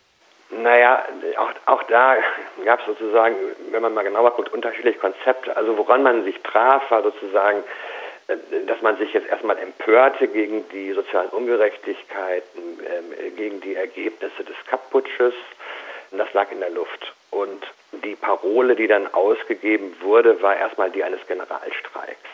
Naja, 0.50 1.04
auch, 1.38 1.52
auch 1.66 1.82
da 1.85 2.16
gab 2.64 2.80
es 2.80 2.87
sozusagen, 2.87 3.37
wenn 3.70 3.80
man 3.80 3.94
mal 3.94 4.02
genauer 4.02 4.32
guckt, 4.32 4.52
unterschiedliche 4.52 4.99
Konzepte. 4.99 5.56
Also 5.56 5.78
woran 5.78 6.02
man 6.02 6.25
sich 6.25 6.37
traf, 6.42 6.90
war 6.90 7.02
sozusagen, 7.02 7.62
äh, 8.26 8.37
dass 8.66 8.82
man 8.82 8.99
sich 8.99 9.12
jetzt 9.12 9.28
erstmal 9.28 9.56
empörte 9.59 10.26
gegen 10.26 10.68
die 10.70 10.92
sozialen 10.92 11.28
Ungerechtigkeiten, 11.30 12.62
ähm, 12.80 13.37
gegen 13.37 13.61
die 13.61 13.76
Ergebnisse 13.76 14.42
des 14.42 14.56
Kapp-Putsches. 14.68 15.35
Das 16.11 16.32
lag 16.35 16.50
in 16.50 16.59
der 16.59 16.70
Luft. 16.70 17.14
Und 17.30 17.62
die 18.04 18.16
Parole, 18.16 18.75
die 18.75 18.88
dann 18.88 19.06
ausgegeben 19.14 19.94
wurde, 20.00 20.42
war 20.42 20.56
erstmal 20.56 20.90
die 20.90 21.04
eines 21.04 21.25
Generalstreiks. 21.28 22.28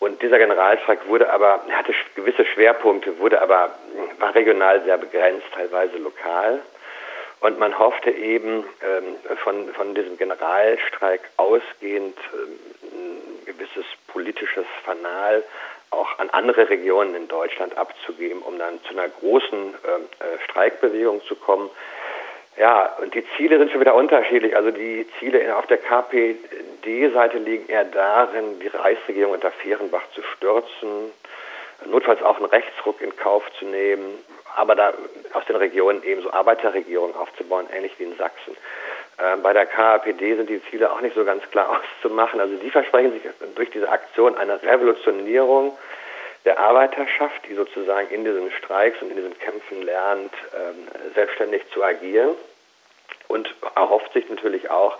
Und 0.00 0.22
dieser 0.22 0.38
Generalstreik 0.38 1.08
wurde 1.08 1.32
aber, 1.32 1.62
hatte 1.72 1.92
gewisse 2.14 2.44
Schwerpunkte, 2.44 3.18
wurde 3.18 3.42
aber, 3.42 3.74
war 4.18 4.34
regional 4.34 4.82
sehr 4.84 4.96
begrenzt, 4.96 5.46
teilweise 5.54 5.98
lokal. 5.98 6.60
Und 7.40 7.58
man 7.58 7.78
hoffte 7.78 8.10
eben 8.10 8.64
ähm, 8.82 9.36
von, 9.44 9.72
von 9.74 9.94
diesem 9.94 10.16
Generalstreik 10.18 11.20
ausgehend 11.36 12.16
ähm, 12.34 12.58
ein 12.82 13.46
gewisses 13.46 13.84
politisches 14.08 14.66
Fanal 14.84 15.44
auch 15.90 16.18
an 16.18 16.30
andere 16.30 16.68
Regionen 16.68 17.14
in 17.14 17.28
Deutschland 17.28 17.76
abzugeben, 17.78 18.42
um 18.42 18.58
dann 18.58 18.82
zu 18.84 18.90
einer 18.90 19.08
großen 19.08 19.58
ähm, 19.58 19.74
äh, 20.18 20.44
Streikbewegung 20.44 21.22
zu 21.24 21.34
kommen. 21.36 21.70
Ja, 22.58 22.96
und 23.00 23.14
die 23.14 23.24
Ziele 23.36 23.58
sind 23.58 23.70
schon 23.70 23.80
wieder 23.80 23.94
unterschiedlich. 23.94 24.56
Also 24.56 24.72
die 24.72 25.06
Ziele 25.18 25.56
auf 25.56 25.66
der 25.66 25.78
KPD-Seite 25.78 27.38
liegen 27.38 27.68
eher 27.68 27.84
darin, 27.84 28.58
die 28.58 28.66
Reichsregierung 28.66 29.34
unter 29.34 29.52
Fehrenbach 29.52 30.02
zu 30.14 30.22
stürzen, 30.22 31.12
notfalls 31.86 32.20
auch 32.22 32.36
einen 32.36 32.46
Rechtsruck 32.46 33.00
in 33.00 33.14
Kauf 33.16 33.44
zu 33.58 33.64
nehmen, 33.64 34.18
aber 34.56 34.74
da 34.74 34.92
aus 35.34 35.44
den 35.46 35.54
Regionen 35.54 36.02
eben 36.02 36.22
so 36.22 36.32
Arbeiterregierungen 36.32 37.14
aufzubauen, 37.14 37.68
ähnlich 37.72 37.92
wie 37.98 38.04
in 38.04 38.16
Sachsen. 38.16 38.56
Äh, 39.18 39.36
bei 39.36 39.52
der 39.52 39.66
KPD 39.66 40.34
sind 40.34 40.50
die 40.50 40.60
Ziele 40.64 40.90
auch 40.90 41.00
nicht 41.00 41.14
so 41.14 41.24
ganz 41.24 41.48
klar 41.50 41.68
auszumachen. 42.02 42.40
Also 42.40 42.56
die 42.56 42.70
versprechen 42.70 43.12
sich 43.12 43.22
durch 43.54 43.70
diese 43.70 43.88
Aktion 43.88 44.36
eine 44.36 44.60
Revolutionierung 44.60 45.78
der 46.44 46.58
Arbeiterschaft, 46.58 47.46
die 47.48 47.54
sozusagen 47.54 48.08
in 48.10 48.24
diesen 48.24 48.50
Streiks 48.52 49.00
und 49.02 49.10
in 49.10 49.16
diesen 49.16 49.38
Kämpfen 49.38 49.82
lernt, 49.82 50.32
ähm, 50.54 50.88
selbstständig 51.14 51.62
zu 51.72 51.82
agieren 51.82 52.36
und 53.28 53.54
erhofft 53.74 54.12
sich 54.12 54.28
natürlich 54.28 54.70
auch, 54.70 54.96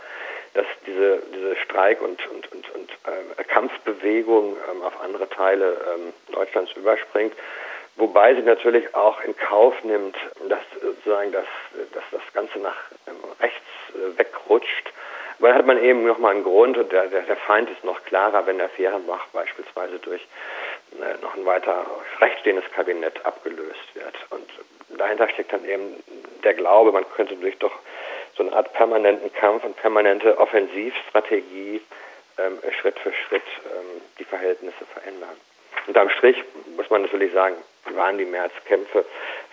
dass 0.55 0.67
diese, 0.87 1.23
diese 1.35 1.57
Streik- 1.57 2.03
und, 2.03 2.27
und, 2.31 2.53
und, 2.53 2.75
und 2.75 2.91
äh, 3.39 3.45
Kampfbewegung 3.45 4.57
ähm, 4.71 4.83
auf 4.83 5.01
andere 5.03 5.29
Teile 5.29 5.77
ähm, 5.95 6.13
Deutschlands 6.33 6.73
überspringt. 6.73 7.35
Wobei 7.97 8.35
sie 8.35 8.43
natürlich 8.43 8.95
auch 8.95 9.21
in 9.23 9.37
Kauf 9.37 9.75
nimmt, 9.83 10.17
dass 10.49 10.61
sozusagen 10.81 11.33
das, 11.33 11.47
dass 11.93 12.05
das 12.13 12.33
Ganze 12.33 12.59
nach 12.61 12.77
ähm, 13.07 13.17
rechts 13.41 13.59
äh, 13.91 14.19
wegrutscht. 14.19 14.93
Weil 15.41 15.55
hat 15.55 15.67
man 15.67 15.83
eben 15.83 16.05
nochmal 16.05 16.35
einen 16.35 16.45
Grund 16.45 16.77
und 16.77 16.91
der, 16.91 17.07
der, 17.07 17.37
Feind 17.37 17.71
ist 17.71 17.85
noch 17.85 18.05
klarer, 18.05 18.47
wenn 18.47 18.59
der 18.59 18.69
Fehrenbach 18.71 19.27
beispielsweise 19.33 20.01
durch 20.01 20.27
noch 21.23 21.35
ein 21.35 21.45
weiter 21.45 21.87
rechtsstehendes 22.21 22.65
Kabinett 22.73 23.25
abgelöst 23.25 23.95
wird. 23.95 24.15
Und 24.31 24.49
dahinter 24.99 25.29
steckt 25.29 25.53
dann 25.53 25.65
eben 25.65 26.03
der 26.45 26.55
Glaube, 26.55 26.93
man 26.93 27.09
könnte 27.15 27.37
durch 27.37 27.59
doch 27.59 27.73
so 28.37 28.45
eine 28.45 28.55
Art 28.55 28.73
permanenten 28.73 29.33
Kampf 29.33 29.65
und 29.65 29.77
permanente 29.77 30.39
Offensivstrategie 30.39 31.81
ähm, 32.39 32.59
Schritt 32.81 32.99
für 33.01 33.13
Schritt 33.13 33.43
ähm, 33.67 34.01
die 34.19 34.25
Verhältnisse 34.25 34.85
verändern. 34.93 35.37
Unterm 35.87 36.11
Strich 36.11 36.37
muss 36.77 36.89
man 36.91 37.03
natürlich 37.03 37.33
sagen, 37.33 37.57
waren 37.95 38.19
die 38.19 38.25
Märzkämpfe 38.25 39.05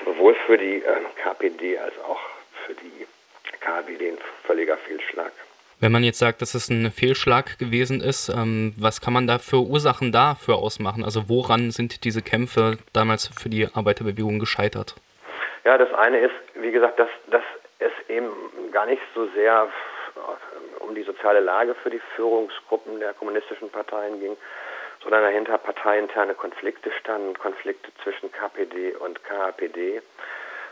sowohl 0.03 0.35
für 0.45 0.57
die 0.57 0.83
äh, 0.83 0.97
KPD 1.23 1.77
als 1.79 1.93
auch 2.07 2.19
für 2.65 2.73
die 2.73 3.07
KPD 3.59 4.09
ein 4.09 4.17
völliger 4.43 4.77
Fehlschlag. 4.77 5.31
Wenn 5.81 5.91
man 5.91 6.03
jetzt 6.03 6.19
sagt, 6.19 6.41
dass 6.41 6.55
es 6.55 6.69
ein 6.69 6.89
Fehlschlag 6.91 7.59
gewesen 7.59 7.99
ist, 7.99 8.29
ähm, 8.29 8.73
was 8.77 9.01
kann 9.01 9.13
man 9.13 9.27
da 9.27 9.39
für 9.39 9.57
Ursachen 9.57 10.13
dafür 10.13 10.55
ausmachen? 10.55 11.03
Also 11.03 11.27
woran 11.27 11.71
sind 11.71 12.05
diese 12.05 12.21
Kämpfe 12.21 12.77
damals 12.93 13.27
für 13.27 13.49
die 13.49 13.67
Arbeiterbewegung 13.73 14.39
gescheitert? 14.39 14.95
Ja, 15.65 15.77
das 15.77 15.93
eine 15.93 16.19
ist, 16.19 16.35
wie 16.53 16.71
gesagt, 16.71 16.97
dass, 16.97 17.09
dass 17.29 17.43
es 17.79 17.91
eben 18.07 18.31
gar 18.71 18.85
nicht 18.85 19.01
so 19.13 19.27
sehr 19.35 19.67
äh, 20.15 20.83
um 20.83 20.95
die 20.95 21.03
soziale 21.03 21.41
Lage 21.41 21.75
für 21.75 21.89
die 21.89 22.01
Führungsgruppen 22.15 22.99
der 22.99 23.13
kommunistischen 23.13 23.69
Parteien 23.69 24.19
ging, 24.21 24.37
sondern 25.03 25.23
dahinter 25.23 25.57
parteiinterne 25.57 26.35
Konflikte 26.35 26.91
standen, 26.99 27.37
Konflikte 27.37 27.91
zwischen 28.01 28.31
KPD 28.31 28.95
und 28.95 29.23
KAPD. 29.23 30.01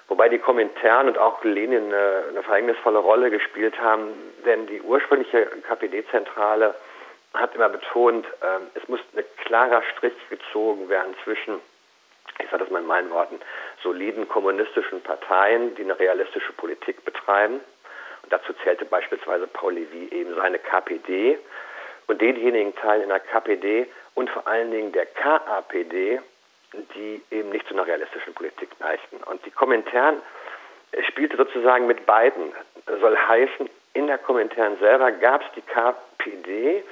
Wobei 0.08 0.30
die 0.30 0.40
Komintern 0.40 1.08
und 1.08 1.18
auch 1.18 1.44
Lenin 1.44 1.86
eine, 1.86 2.24
eine 2.30 2.44
verhängnisvolle 2.44 3.00
Rolle 3.00 3.32
gespielt 3.32 3.80
haben, 3.80 4.10
denn 4.46 4.68
die 4.68 4.82
ursprüngliche 4.82 5.46
KPD-Zentrale 5.68 6.76
hat 7.34 7.56
immer 7.56 7.70
betont, 7.70 8.26
äh, 8.42 8.60
es 8.76 8.88
muss 8.88 9.00
ein 9.16 9.24
klarer 9.46 9.82
Strich 9.96 10.14
gezogen 10.30 10.90
werden 10.90 11.16
zwischen, 11.24 11.60
ich 12.40 12.50
sage 12.50 12.64
das 12.64 12.70
mal 12.70 12.82
in 12.82 12.88
meinen 12.88 13.10
Worten, 13.12 13.40
soliden 13.82 14.28
kommunistischen 14.28 15.02
Parteien, 15.02 15.74
die 15.76 15.84
eine 15.84 15.98
realistische 15.98 16.54
Politik 16.54 17.04
betreiben. 17.06 17.60
Und 18.24 18.32
dazu 18.32 18.54
zählte 18.64 18.86
beispielsweise 18.86 19.48
Paul 19.48 19.74
Levy 19.74 20.10
eben 20.12 20.36
seine 20.36 20.60
KPD 20.60 21.40
und 22.08 22.22
denjenigen 22.22 22.76
Teilen 22.76 23.04
in 23.04 23.10
der 23.10 23.20
KPD 23.20 23.88
und 24.14 24.30
vor 24.30 24.48
allen 24.48 24.72
Dingen 24.72 24.92
der 24.92 25.06
KAPD, 25.08 26.22
die 26.96 27.22
eben 27.32 27.50
nicht 27.50 27.68
zu 27.68 27.74
einer 27.74 27.86
realistischen 27.86 28.34
Politik 28.34 28.70
neigten. 28.80 29.18
Und 29.24 29.46
die 29.46 29.52
Kommentaren 29.52 30.18
spielte 31.08 31.38
sozusagen 31.38 31.88
mit 31.88 32.06
beiden. 32.06 32.54
Soll 33.02 33.18
heißen, 33.18 33.70
in 33.94 34.08
der 34.08 34.18
Kommentaren 34.18 34.78
selber 34.80 35.12
gab 35.12 35.42
es 35.42 35.48
die 35.56 35.62
KPD, 35.62 36.84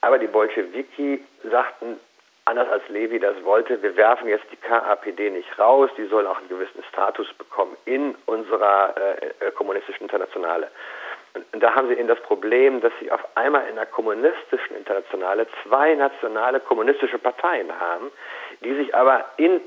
aber 0.00 0.18
die 0.18 0.26
Bolschewiki 0.28 1.24
sagten, 1.50 1.98
anders 2.44 2.68
als 2.70 2.88
Levi 2.88 3.18
das 3.18 3.42
wollte, 3.44 3.82
wir 3.82 3.96
werfen 3.96 4.28
jetzt 4.28 4.46
die 4.52 4.56
KAPD 4.56 5.30
nicht 5.30 5.58
raus, 5.58 5.90
die 5.98 6.06
soll 6.06 6.26
auch 6.26 6.38
einen 6.38 6.48
gewissen 6.48 6.82
Status 6.90 7.26
bekommen 7.34 7.76
in 7.84 8.14
unserer 8.26 8.94
äh, 9.40 9.50
kommunistischen 9.50 10.02
Internationale. 10.02 10.70
Und, 11.52 11.62
da 11.62 11.74
haben 11.74 11.88
sie 11.88 11.94
eben 11.94 12.08
das 12.08 12.20
Problem, 12.20 12.80
dass 12.80 12.92
sie 13.00 13.10
auf 13.10 13.20
einmal 13.36 13.66
in 13.68 13.74
der 13.74 13.86
kommunistischen 13.86 14.76
Internationale 14.76 15.46
zwei 15.64 15.94
nationale 15.94 16.60
kommunistische 16.60 17.18
Parteien 17.18 17.68
haben, 17.78 18.10
die 18.62 18.74
sich 18.74 18.94
aber 18.94 19.24
in 19.36 19.60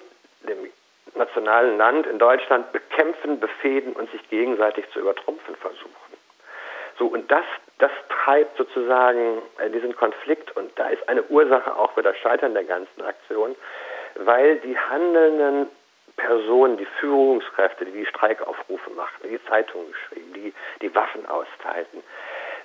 dem 0.48 0.70
nationalen 1.16 1.78
Land, 1.78 2.08
in 2.08 2.20
Deutschland, 2.20 2.72
bekämpfen, 2.72 3.40
befehden 3.40 3.94
und 3.94 4.12
sich 4.12 4.30
gegenseitig 4.30 4.86
zu 4.92 5.00
übertrumpfen 5.00 5.56
versuchen. 5.56 5.94
So, 6.98 7.08
und 7.08 7.32
das, 7.32 7.46
das 7.78 7.92
treibt 8.10 8.58
sozusagen 8.58 9.42
äh, 9.58 9.70
diesen 9.70 9.96
Konflikt 9.96 10.56
und 10.58 10.72
da 10.78 10.90
ist 10.90 11.08
eine 11.08 11.24
Ursache 11.24 11.76
auch 11.76 11.94
für 11.94 12.04
das 12.04 12.18
Scheitern 12.18 12.54
der 12.54 12.66
ganzen 12.66 13.02
Aktion, 13.02 13.56
weil 14.16 14.58
die 14.58 14.78
handelnden 14.78 15.68
Personen, 16.18 16.78
die 16.78 16.88
Führungskräfte, 17.00 17.86
die 17.86 17.92
die 17.92 18.06
Streikaufrufe 18.06 18.90
machten, 18.92 19.30
die 19.30 19.44
Zeitungen 19.46 19.92
geschrieben, 19.92 20.34
die 20.34 20.54
die 20.82 20.94
Waffen 20.94 21.26
austeilten, 21.26 22.04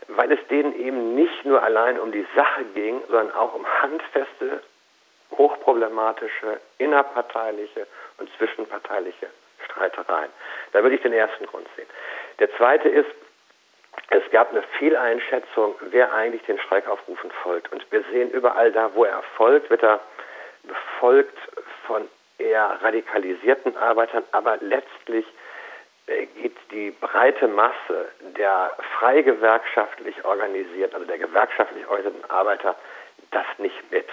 weil 0.09 0.33
es 0.33 0.45
denen 0.49 0.75
eben 0.81 1.15
nicht 1.15 1.45
nur 1.45 1.63
allein 1.63 2.01
um 2.01 2.11
die 2.11 2.27
Sache 2.35 2.65
ging, 2.75 3.01
sondern 3.07 3.33
auch 3.33 3.55
um 3.55 3.65
handfeste, 3.81 4.61
hochproblematische, 5.33 6.61
innerparteiliche 6.79 7.87
und 8.19 8.29
zwischenparteiliche 8.37 9.29
Streitereien. 9.65 10.31
Da 10.73 10.83
würde 10.83 10.97
ich 10.97 11.03
den 11.03 11.13
ersten 11.13 11.47
Grund 11.47 11.67
sehen. 11.77 11.89
Der 12.39 12.55
zweite 12.57 12.89
ist, 12.89 13.11
es 14.11 14.23
gab 14.31 14.51
eine 14.51 14.63
Fehleinschätzung, 14.79 15.75
wer 15.91 16.13
eigentlich 16.13 16.43
den 16.43 16.59
Streikaufrufen 16.59 17.31
folgt. 17.43 17.73
Und 17.73 17.91
wir 17.91 18.03
sehen 18.11 18.31
überall 18.31 18.73
da, 18.73 18.95
wo 18.95 19.05
er 19.05 19.23
folgt, 19.37 19.71
wird 19.71 19.83
er 19.83 20.01
befolgt 20.63 21.37
von 21.87 22.09
eher 22.39 22.79
radikalisierten 22.83 23.77
Arbeitern, 23.77 24.25
aber 24.33 24.57
letztlich 24.61 25.27
äh, 26.07 26.27
geht 26.27 26.57
die 26.71 26.91
breite 26.91 27.49
Masse 27.49 28.09
der 28.21 28.73
frei 28.99 29.23
gewerkschaftlich 29.23 30.25
organisierten, 30.25 30.95
also 30.95 31.07
der 31.07 31.19
gewerkschaftlich 31.19 31.87
organisierten 31.87 32.31
Arbeiter, 32.31 32.77
das 33.31 33.47
nicht 33.59 33.91
mit. 33.91 34.09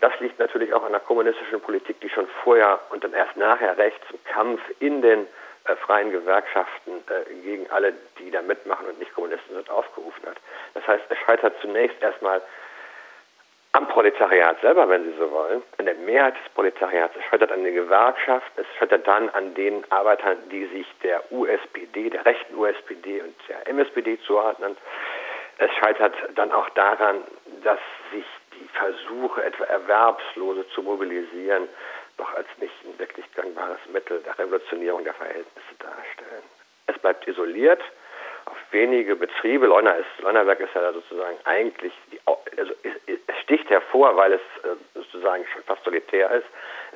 Das 0.00 0.18
liegt 0.20 0.38
natürlich 0.38 0.72
auch 0.72 0.84
an 0.84 0.92
der 0.92 1.00
kommunistischen 1.00 1.60
Politik, 1.60 2.00
die 2.00 2.08
schon 2.08 2.26
vorher 2.42 2.80
und 2.90 3.04
dann 3.04 3.12
erst 3.12 3.36
nachher 3.36 3.76
recht 3.78 4.00
zum 4.08 4.22
Kampf 4.24 4.60
in 4.80 5.02
den 5.02 5.26
äh, 5.64 5.76
freien 5.76 6.10
Gewerkschaften 6.10 7.02
äh, 7.08 7.34
gegen 7.42 7.68
alle, 7.70 7.92
die 8.18 8.30
da 8.30 8.42
mitmachen 8.42 8.86
und 8.86 8.98
nicht 8.98 9.14
Kommunisten 9.14 9.54
sind, 9.54 9.70
aufgerufen 9.70 10.26
hat. 10.26 10.36
Das 10.74 10.86
heißt, 10.86 11.04
es 11.08 11.18
scheitert 11.18 11.54
zunächst 11.60 12.00
erstmal 12.02 12.42
am 13.76 13.88
Proletariat 13.88 14.58
selber, 14.62 14.88
wenn 14.88 15.04
Sie 15.04 15.18
so 15.18 15.30
wollen, 15.30 15.62
an 15.78 15.84
der 15.84 15.96
Mehrheit 15.96 16.34
des 16.34 16.52
Proletariats. 16.54 17.14
Es 17.18 17.24
scheitert 17.26 17.52
an 17.52 17.62
den 17.62 17.74
Gewerkschaften, 17.74 18.62
es 18.62 18.78
scheitert 18.78 19.06
dann 19.06 19.28
an 19.30 19.54
den 19.54 19.84
Arbeitern, 19.90 20.38
die 20.50 20.64
sich 20.66 20.86
der 21.02 21.20
USPD, 21.30 22.08
der 22.08 22.24
rechten 22.24 22.54
USPD 22.54 23.20
und 23.20 23.34
der 23.48 23.68
MSPD 23.68 24.18
zuordnen. 24.26 24.76
Es 25.58 25.70
scheitert 25.74 26.14
dann 26.36 26.52
auch 26.52 26.70
daran, 26.70 27.22
dass 27.64 27.78
sich 28.12 28.24
die 28.58 28.68
Versuche, 28.68 29.44
etwa 29.44 29.64
Erwerbslose 29.64 30.68
zu 30.70 30.82
mobilisieren, 30.82 31.68
doch 32.16 32.32
als 32.34 32.48
nicht 32.58 32.74
ein 32.84 32.98
wirklich 32.98 33.26
gangbares 33.34 33.80
Mittel 33.92 34.20
der 34.22 34.38
Revolutionierung 34.38 35.04
der 35.04 35.14
Verhältnisse 35.14 35.74
darstellen. 35.78 36.42
Es 36.86 36.98
bleibt 36.98 37.26
isoliert 37.28 37.82
auf 38.46 38.56
wenige 38.70 39.16
Betriebe. 39.16 39.66
Leuna 39.66 39.92
ist, 39.92 40.06
Leunawerk 40.20 40.60
ist 40.60 40.74
ja 40.74 40.92
sozusagen 40.92 41.36
eigentlich, 41.44 41.92
die, 42.12 42.20
also 42.26 42.72
es 42.84 43.36
sticht 43.42 43.68
hervor, 43.70 44.16
weil 44.16 44.34
es 44.34 44.40
äh, 44.64 44.76
sozusagen 44.94 45.44
schon 45.52 45.62
fast 45.64 45.84
solitär 45.84 46.30
ist. 46.30 46.46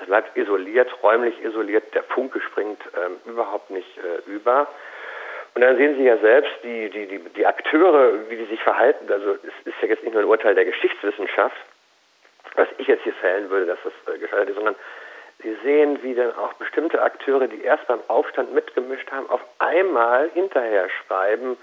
Es 0.01 0.07
bleibt 0.07 0.37
isoliert, 0.37 0.91
räumlich 1.03 1.39
isoliert. 1.43 1.93
Der 1.95 2.05
Funke 2.05 2.41
springt 2.41 2.81
ähm, 2.97 3.17
überhaupt 3.27 3.71
nicht 3.71 3.99
äh, 3.99 4.31
über. 4.31 4.69
Und 5.55 5.63
dann 5.63 5.77
sehen 5.77 5.97
Sie 5.97 6.05
ja 6.05 6.17
selbst 6.19 6.53
die, 6.63 6.91
die, 6.91 7.07
die, 7.07 7.19
die 7.19 7.47
Akteure, 7.47 8.29
wie 8.29 8.37
die 8.37 8.45
sich 8.47 8.63
verhalten. 8.63 9.11
Also 9.11 9.33
es 9.35 9.67
ist 9.67 9.75
ja 9.83 9.89
jetzt 9.89 10.05
nicht 10.05 10.13
nur 10.13 10.23
ein 10.23 10.29
Urteil 10.29 10.55
der 10.55 10.65
Geschichtswissenschaft, 10.65 11.57
was 12.55 12.69
ich 12.79 12.87
jetzt 12.87 13.03
hier 13.03 13.15
fällen 13.15 13.51
würde, 13.51 13.67
dass 13.67 13.79
das 13.83 14.15
äh, 14.15 14.19
gescheitert 14.19 14.51
ist, 14.51 14.57
sondern 14.57 14.77
Sie 15.43 15.57
sehen, 15.65 16.03
wie 16.03 16.15
dann 16.15 16.35
auch 16.37 16.53
bestimmte 16.55 17.01
Akteure, 17.01 17.49
die 17.49 17.63
erst 17.63 17.87
beim 17.87 18.01
Aufstand 18.09 18.53
mitgemischt 18.53 19.11
haben, 19.11 19.29
auf 19.31 19.41
einmal 19.59 20.29
hinterher 20.35 20.89
schreiben, 20.91 21.57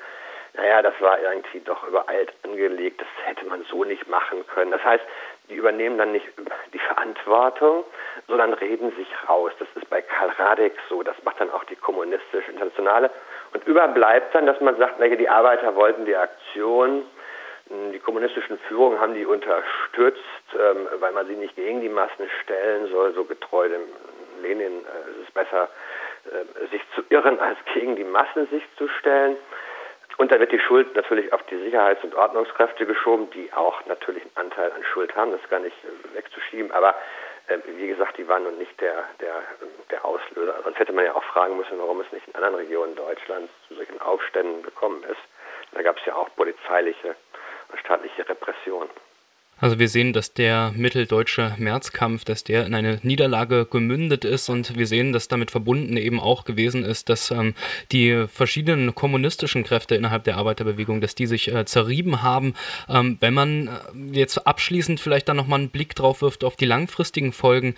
naja, 0.55 0.81
das 0.81 0.99
war 0.99 1.19
irgendwie 1.19 1.59
doch 1.59 1.87
übereilt 1.87 2.33
angelegt, 2.43 2.99
das 2.99 3.07
hätte 3.25 3.45
man 3.45 3.63
so 3.69 3.83
nicht 3.83 4.07
machen 4.07 4.45
können. 4.47 4.71
Das 4.71 4.83
heißt, 4.83 5.03
die 5.49 5.55
übernehmen 5.55 5.99
dann 5.99 6.11
nicht 6.11 6.25
die 6.73 6.79
Verantwortung, 6.79 7.83
sondern 8.27 8.53
reden 8.53 8.91
sich 8.95 9.07
raus. 9.29 9.51
Das 9.59 9.67
ist 9.75 9.87
bei 9.89 10.01
Karl 10.01 10.29
Radek 10.31 10.73
so, 10.89 11.03
das 11.03 11.15
macht 11.23 11.39
dann 11.39 11.51
auch 11.51 11.63
die 11.65 11.75
kommunistische 11.75 12.51
Internationale. 12.51 13.11
Und 13.53 13.65
überbleibt 13.65 14.35
dann, 14.35 14.45
dass 14.45 14.59
man 14.61 14.77
sagt, 14.77 14.99
naja, 14.99 15.15
die 15.15 15.29
Arbeiter 15.29 15.75
wollten 15.75 16.05
die 16.05 16.15
Aktion, 16.15 17.03
die 17.69 17.99
kommunistischen 17.99 18.57
Führungen 18.59 18.99
haben 18.99 19.13
die 19.13 19.25
unterstützt, 19.25 20.21
ähm, 20.57 20.87
weil 20.99 21.11
man 21.11 21.27
sie 21.27 21.35
nicht 21.35 21.55
gegen 21.55 21.81
die 21.81 21.89
Massen 21.89 22.29
stellen 22.43 22.87
soll, 22.87 23.13
so 23.13 23.25
getreu 23.25 23.67
dem 23.67 23.81
Lenin. 24.41 24.85
Äh, 24.85 25.11
es 25.11 25.27
ist 25.27 25.33
besser, 25.33 25.69
äh, 26.25 26.67
sich 26.69 26.81
zu 26.95 27.03
irren, 27.09 27.39
als 27.41 27.57
gegen 27.73 27.95
die 27.95 28.05
Massen 28.05 28.47
sich 28.47 28.63
zu 28.77 28.87
stellen. 28.87 29.35
Und 30.17 30.31
da 30.31 30.39
wird 30.39 30.51
die 30.51 30.59
Schuld 30.59 30.95
natürlich 30.95 31.31
auf 31.33 31.43
die 31.43 31.57
Sicherheits- 31.57 32.03
und 32.03 32.15
Ordnungskräfte 32.15 32.85
geschoben, 32.85 33.29
die 33.31 33.51
auch 33.53 33.85
natürlich 33.85 34.23
einen 34.23 34.47
Anteil 34.47 34.71
an 34.71 34.83
Schuld 34.83 35.15
haben, 35.15 35.31
das 35.31 35.41
ist 35.41 35.49
gar 35.49 35.59
nicht 35.59 35.75
äh, 35.83 36.17
wegzuschieben. 36.17 36.71
Aber 36.71 36.95
wie 37.65 37.87
gesagt, 37.87 38.17
die 38.17 38.27
waren 38.27 38.43
nun 38.43 38.57
nicht 38.57 38.79
der, 38.81 39.05
der, 39.21 39.41
der 39.89 40.03
Auslöser. 40.03 40.61
Sonst 40.63 40.79
hätte 40.79 40.93
man 40.93 41.05
ja 41.05 41.15
auch 41.15 41.23
fragen 41.23 41.57
müssen, 41.57 41.79
warum 41.79 42.01
es 42.01 42.11
nicht 42.11 42.27
in 42.27 42.35
anderen 42.35 42.55
Regionen 42.55 42.95
Deutschlands 42.95 43.51
zu 43.67 43.75
solchen 43.75 43.99
Aufständen 44.01 44.63
gekommen 44.63 45.03
ist. 45.03 45.21
Da 45.71 45.81
gab 45.81 45.97
es 45.97 46.05
ja 46.05 46.15
auch 46.15 46.29
polizeiliche 46.35 47.15
staatliche 47.79 48.27
Repression. 48.27 48.89
Also 49.59 49.79
wir 49.79 49.89
sehen, 49.89 50.13
dass 50.13 50.33
der 50.33 50.71
mitteldeutsche 50.75 51.55
Märzkampf, 51.57 52.23
dass 52.25 52.43
der 52.43 52.67
in 52.67 52.75
eine 52.75 52.99
Niederlage 53.01 53.65
gemündet 53.65 54.23
ist 54.23 54.49
und 54.49 54.77
wir 54.77 54.85
sehen, 54.85 55.13
dass 55.13 55.27
damit 55.27 55.49
verbunden 55.49 55.97
eben 55.97 56.19
auch 56.19 56.45
gewesen 56.45 56.83
ist, 56.83 57.09
dass 57.09 57.31
ähm, 57.31 57.55
die 57.91 58.25
verschiedenen 58.27 58.93
kommunistischen 58.93 59.63
Kräfte 59.63 59.95
innerhalb 59.95 60.25
der 60.25 60.37
Arbeiterbewegung, 60.37 61.01
dass 61.01 61.15
die 61.15 61.25
sich 61.25 61.51
äh, 61.51 61.65
zerrieben 61.65 62.21
haben. 62.21 62.53
Ähm, 62.87 63.17
wenn 63.19 63.33
man 63.33 63.67
äh, 63.67 63.71
jetzt 64.11 64.45
abschließend 64.45 64.99
vielleicht 64.99 65.27
dann 65.27 65.37
nochmal 65.37 65.59
einen 65.59 65.69
Blick 65.69 65.95
drauf 65.95 66.21
wirft 66.21 66.43
auf 66.43 66.55
die 66.55 66.65
langfristigen 66.65 67.33
Folgen, 67.33 67.73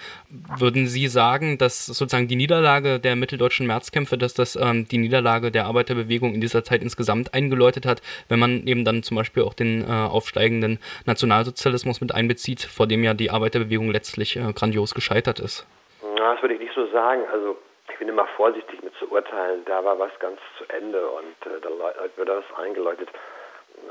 würden 0.58 0.86
Sie 0.86 1.08
sagen, 1.08 1.58
dass 1.58 1.86
sozusagen 1.86 2.28
die 2.28 2.36
Niederlage 2.36 3.00
der 3.00 3.16
mitteldeutschen 3.16 3.66
Märzkämpfe, 3.68 4.18
dass 4.18 4.34
das 4.34 4.58
ähm, 4.58 4.86
die 4.90 4.98
Niederlage 4.98 5.50
der 5.50 5.66
Arbeiterbewegung 5.66 6.34
in 6.34 6.42
dieser 6.42 6.66
Zeit 6.66 6.82
insgesamt 6.82 7.34
eingeläutet 7.34 7.86
hat, 7.86 8.02
wenn 8.28 8.40
man 8.40 8.68
eben 8.68 8.84
dann 8.84 9.02
zum 9.02 9.16
Beispiel 9.16 9.44
auch 9.44 9.54
den 9.54 9.84
äh, 9.84 9.86
aufsteigenden 9.86 10.80
Nationalsozialismus 11.06 11.69
Rechtssozialismus 11.70 12.02
mit 12.02 12.14
einbezieht, 12.14 12.62
vor 12.62 12.88
dem 12.88 13.04
ja 13.04 13.14
die 13.14 13.30
Arbeiterbewegung 13.30 13.92
letztlich 13.92 14.36
äh, 14.36 14.54
grandios 14.54 14.94
gescheitert 14.94 15.40
ist? 15.40 15.66
Na, 16.02 16.34
das 16.34 16.42
würde 16.42 16.56
ich 16.56 16.60
nicht 16.60 16.74
so 16.74 16.88
sagen. 16.88 17.24
Also 17.32 17.58
ich 17.92 17.98
bin 18.00 18.08
immer 18.08 18.28
vorsichtig 18.36 18.82
mit 18.84 18.94
zu 18.96 19.12
urteilen. 19.12 19.64
Da 19.66 19.84
war 19.84 19.98
was 20.00 20.12
ganz 20.20 20.40
zu 20.58 20.66
Ende 20.70 21.06
und 21.08 21.36
äh, 21.46 21.62
da 21.62 21.70
wird 22.16 22.30
das 22.30 22.44
eingeläutet. 22.58 23.10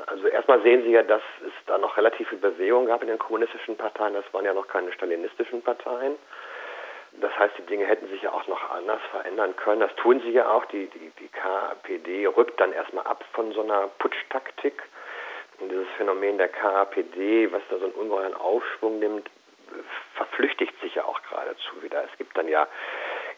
Also 0.06 0.26
erstmal 0.28 0.62
sehen 0.62 0.82
Sie 0.84 0.90
ja, 0.90 1.02
dass 1.02 1.22
es 1.46 1.52
da 1.66 1.78
noch 1.78 1.96
relativ 1.96 2.28
viel 2.28 2.38
Bewegung 2.38 2.86
gab 2.86 3.02
in 3.02 3.08
den 3.08 3.18
kommunistischen 3.18 3.76
Parteien. 3.76 4.14
Das 4.14 4.24
waren 4.32 4.44
ja 4.44 4.52
noch 4.52 4.68
keine 4.68 4.92
stalinistischen 4.92 5.62
Parteien. 5.62 6.16
Das 7.20 7.36
heißt, 7.38 7.54
die 7.58 7.66
Dinge 7.66 7.86
hätten 7.86 8.06
sich 8.08 8.22
ja 8.22 8.32
auch 8.32 8.46
noch 8.48 8.70
anders 8.70 9.00
verändern 9.10 9.56
können. 9.56 9.80
Das 9.80 9.94
tun 9.96 10.20
sie 10.20 10.30
ja 10.30 10.50
auch. 10.50 10.66
Die, 10.66 10.86
die, 10.86 11.10
die 11.18 11.28
KPD 11.28 12.26
rückt 12.26 12.60
dann 12.60 12.72
erstmal 12.72 13.06
ab 13.06 13.24
von 13.32 13.52
so 13.52 13.62
einer 13.62 13.88
Putschtaktik 13.98 14.82
und 15.60 15.70
dieses 15.70 15.88
Phänomen 15.96 16.38
der 16.38 16.48
KAPD, 16.48 17.50
was 17.52 17.62
da 17.70 17.78
so 17.78 17.86
einen 17.86 17.94
ungeheuren 17.94 18.34
Aufschwung 18.34 18.98
nimmt, 18.98 19.28
verflüchtigt 20.14 20.78
sich 20.80 20.94
ja 20.94 21.04
auch 21.04 21.20
geradezu 21.28 21.82
wieder. 21.82 22.04
Es 22.04 22.16
gibt 22.18 22.36
dann 22.36 22.48
ja 22.48 22.66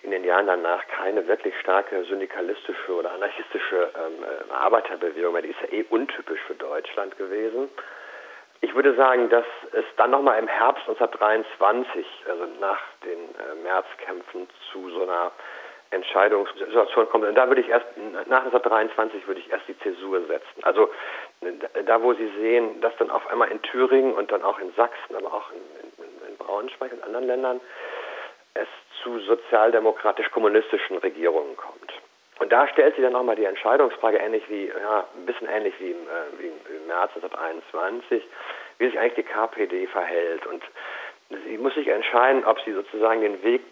in 0.02 0.10
den 0.10 0.24
Jahren 0.24 0.46
danach 0.46 0.86
keine 0.88 1.26
wirklich 1.26 1.54
starke 1.60 2.04
syndikalistische 2.04 2.94
oder 2.94 3.12
anarchistische 3.12 3.90
ähm, 3.96 4.24
äh, 4.24 4.52
Arbeiterbewegung 4.52 5.32
mehr. 5.32 5.42
Die 5.42 5.50
ist 5.50 5.60
ja 5.60 5.72
eh 5.72 5.84
untypisch 5.90 6.40
für 6.46 6.54
Deutschland 6.54 7.16
gewesen. 7.18 7.68
Ich 8.62 8.74
würde 8.74 8.94
sagen, 8.94 9.28
dass 9.30 9.46
es 9.72 9.84
dann 9.96 10.10
nochmal 10.10 10.38
im 10.38 10.48
Herbst 10.48 10.82
1923, 10.88 12.06
also 12.28 12.46
nach 12.60 12.80
den 13.04 13.18
äh, 13.18 13.54
Märzkämpfen, 13.62 14.48
zu 14.70 14.90
so 14.90 15.02
einer 15.02 15.32
Entscheidungssituation 15.90 17.08
kommt. 17.08 17.24
Und 17.24 17.34
da 17.34 17.48
würde 17.48 17.60
ich 17.60 17.68
erst, 17.68 17.86
nach 18.26 18.44
1923 18.44 19.26
würde 19.26 19.40
ich 19.40 19.50
erst 19.50 19.66
die 19.66 19.78
Zäsur 19.80 20.24
setzen. 20.26 20.62
Also 20.62 20.88
da, 21.84 22.02
wo 22.02 22.14
Sie 22.14 22.30
sehen, 22.38 22.80
dass 22.80 22.96
dann 22.98 23.10
auf 23.10 23.26
einmal 23.28 23.50
in 23.50 23.60
Thüringen 23.62 24.14
und 24.14 24.30
dann 24.30 24.42
auch 24.42 24.58
in 24.60 24.72
Sachsen, 24.74 25.16
aber 25.16 25.32
auch 25.32 25.50
in, 25.50 26.04
in, 26.04 26.28
in 26.28 26.36
Braunschweig 26.36 26.92
und 26.92 27.02
anderen 27.02 27.26
Ländern 27.26 27.60
es 28.54 28.68
zu 29.02 29.18
sozialdemokratisch-kommunistischen 29.20 30.98
Regierungen 30.98 31.56
kommt. 31.56 31.92
Und 32.38 32.50
da 32.52 32.66
stellt 32.68 32.94
sich 32.94 33.04
dann 33.04 33.12
nochmal 33.12 33.36
die 33.36 33.44
Entscheidungsfrage, 33.44 34.16
ähnlich 34.16 34.48
wie, 34.48 34.68
ja, 34.68 35.06
ein 35.14 35.26
bisschen 35.26 35.48
ähnlich 35.48 35.74
wie 35.78 35.90
im, 35.90 35.98
äh, 36.06 36.38
wie 36.38 36.46
im 36.46 36.86
März 36.86 37.10
1921, 37.16 38.24
wie 38.78 38.86
sich 38.86 38.98
eigentlich 38.98 39.26
die 39.26 39.30
KPD 39.30 39.86
verhält. 39.88 40.46
Und 40.46 40.62
sie 41.28 41.58
muss 41.58 41.74
sich 41.74 41.88
entscheiden, 41.88 42.44
ob 42.44 42.60
sie 42.60 42.72
sozusagen 42.72 43.20
den 43.20 43.42
Weg 43.42 43.62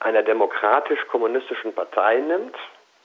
einer 0.00 0.22
demokratisch-kommunistischen 0.22 1.74
Partei 1.74 2.18
nimmt, 2.18 2.56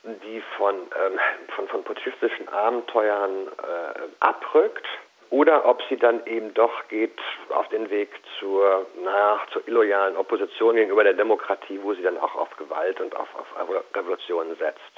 die 0.04 0.42
von, 0.58 0.76
ähm, 0.76 1.20
von, 1.56 1.68
von 1.68 1.84
putschistischen 1.84 2.50
Abenteuern 2.50 3.48
äh, 3.48 4.00
abrückt, 4.20 4.86
oder 5.34 5.66
ob 5.66 5.82
sie 5.90 5.98
dann 5.98 6.24
eben 6.28 6.54
doch 6.54 6.88
geht 6.90 7.18
auf 7.50 7.68
den 7.70 7.90
Weg 7.90 8.10
zur, 8.38 8.86
naja, 9.04 9.42
zur 9.52 9.68
illoyalen 9.68 10.16
Opposition 10.16 10.76
gegenüber 10.76 11.04
der 11.04 11.14
Demokratie, 11.14 11.80
wo 11.82 11.96
sie 11.96 12.04
dann 12.04 12.20
auch 12.20 12.36
auf 12.36 12.56
Gewalt 12.58 13.02
und 13.02 13.16
auf, 13.16 13.28
auf 13.36 13.48
Revolution 13.96 14.56
setzt. 14.58 14.94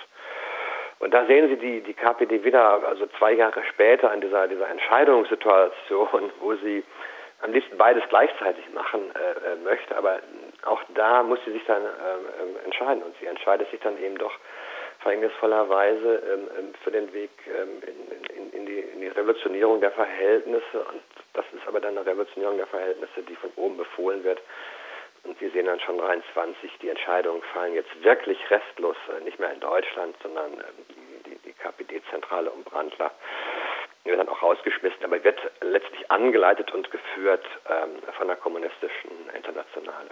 Und 1.00 1.14
da 1.14 1.26
sehen 1.26 1.48
Sie 1.48 1.56
die, 1.56 1.80
die 1.80 1.94
KPD 1.94 2.44
wieder, 2.44 2.86
also 2.86 3.08
zwei 3.18 3.32
Jahre 3.32 3.64
später 3.64 4.14
in 4.14 4.20
dieser, 4.20 4.50
dieser 4.50 4.68
Entscheidungssituation, 4.68 6.34
wo 6.42 6.54
sie 6.56 6.84
am 7.42 7.54
liebsten 7.54 7.78
beides 7.78 8.04
gleichzeitig 8.10 8.66
machen 8.74 9.12
äh, 9.16 9.54
äh 9.54 9.56
möchte, 9.64 9.96
aber 9.96 10.20
auch 10.66 10.82
da 10.96 11.24
muss 11.24 11.40
sie 11.46 11.52
sich 11.52 11.64
dann 11.66 11.84
ähm, 11.84 12.26
ähm, 12.42 12.56
entscheiden. 12.66 13.04
Und 13.04 13.16
sie 13.20 13.26
entscheidet 13.26 13.70
sich 13.72 13.80
dann 13.82 14.02
eben 14.02 14.18
doch 14.18 14.34
verhängnisvollerweise 15.00 16.24
ähm, 16.34 16.50
ähm 16.58 16.74
für 16.84 16.92
den 16.92 17.12
Weg 17.14 17.32
ähm, 17.48 17.82
in, 17.86 18.36
in, 18.36 18.52
in, 18.52 18.66
die, 18.66 18.80
in, 18.80 19.02
die, 19.02 19.08
Revolutionierung 19.08 19.80
der 19.82 19.92
Verhältnisse. 19.92 20.80
Und 20.90 21.02
das 21.34 21.46
ist 21.54 21.68
aber 21.68 21.80
dann 21.80 21.98
eine 21.98 22.06
Revolutionierung 22.06 22.58
der 22.58 22.68
Verhältnisse, 22.68 23.22
die 23.24 23.36
von 23.36 23.52
oben 23.56 23.78
befohlen 23.78 24.24
wird. 24.24 24.42
Und 25.24 25.40
wir 25.42 25.50
sehen 25.52 25.66
dann 25.66 25.80
schon 25.80 25.98
23, 25.98 26.72
die 26.82 26.90
Entscheidungen 26.90 27.42
fallen 27.54 27.74
jetzt 27.74 28.04
wirklich 28.04 28.40
restlos, 28.50 28.98
äh, 29.10 29.24
nicht 29.24 29.40
mehr 29.40 29.52
in 29.52 29.60
Deutschland, 29.60 30.16
sondern 30.22 30.54
ähm, 30.54 30.86
die, 31.26 31.38
die 31.46 31.54
KPD-Zentrale 31.54 32.50
um 32.52 32.64
Brandler 32.64 33.12
wird 34.04 34.20
dann 34.20 34.30
auch 34.30 34.44
rausgeschmissen, 34.44 35.04
aber 35.04 35.24
wird 35.24 35.40
letztlich 35.62 36.12
angeleitet 36.12 36.72
und 36.72 36.92
geführt 36.92 37.44
von 38.20 38.28
der 38.28 38.36
kommunistischen 38.36 39.10
Internationale. 39.34 40.12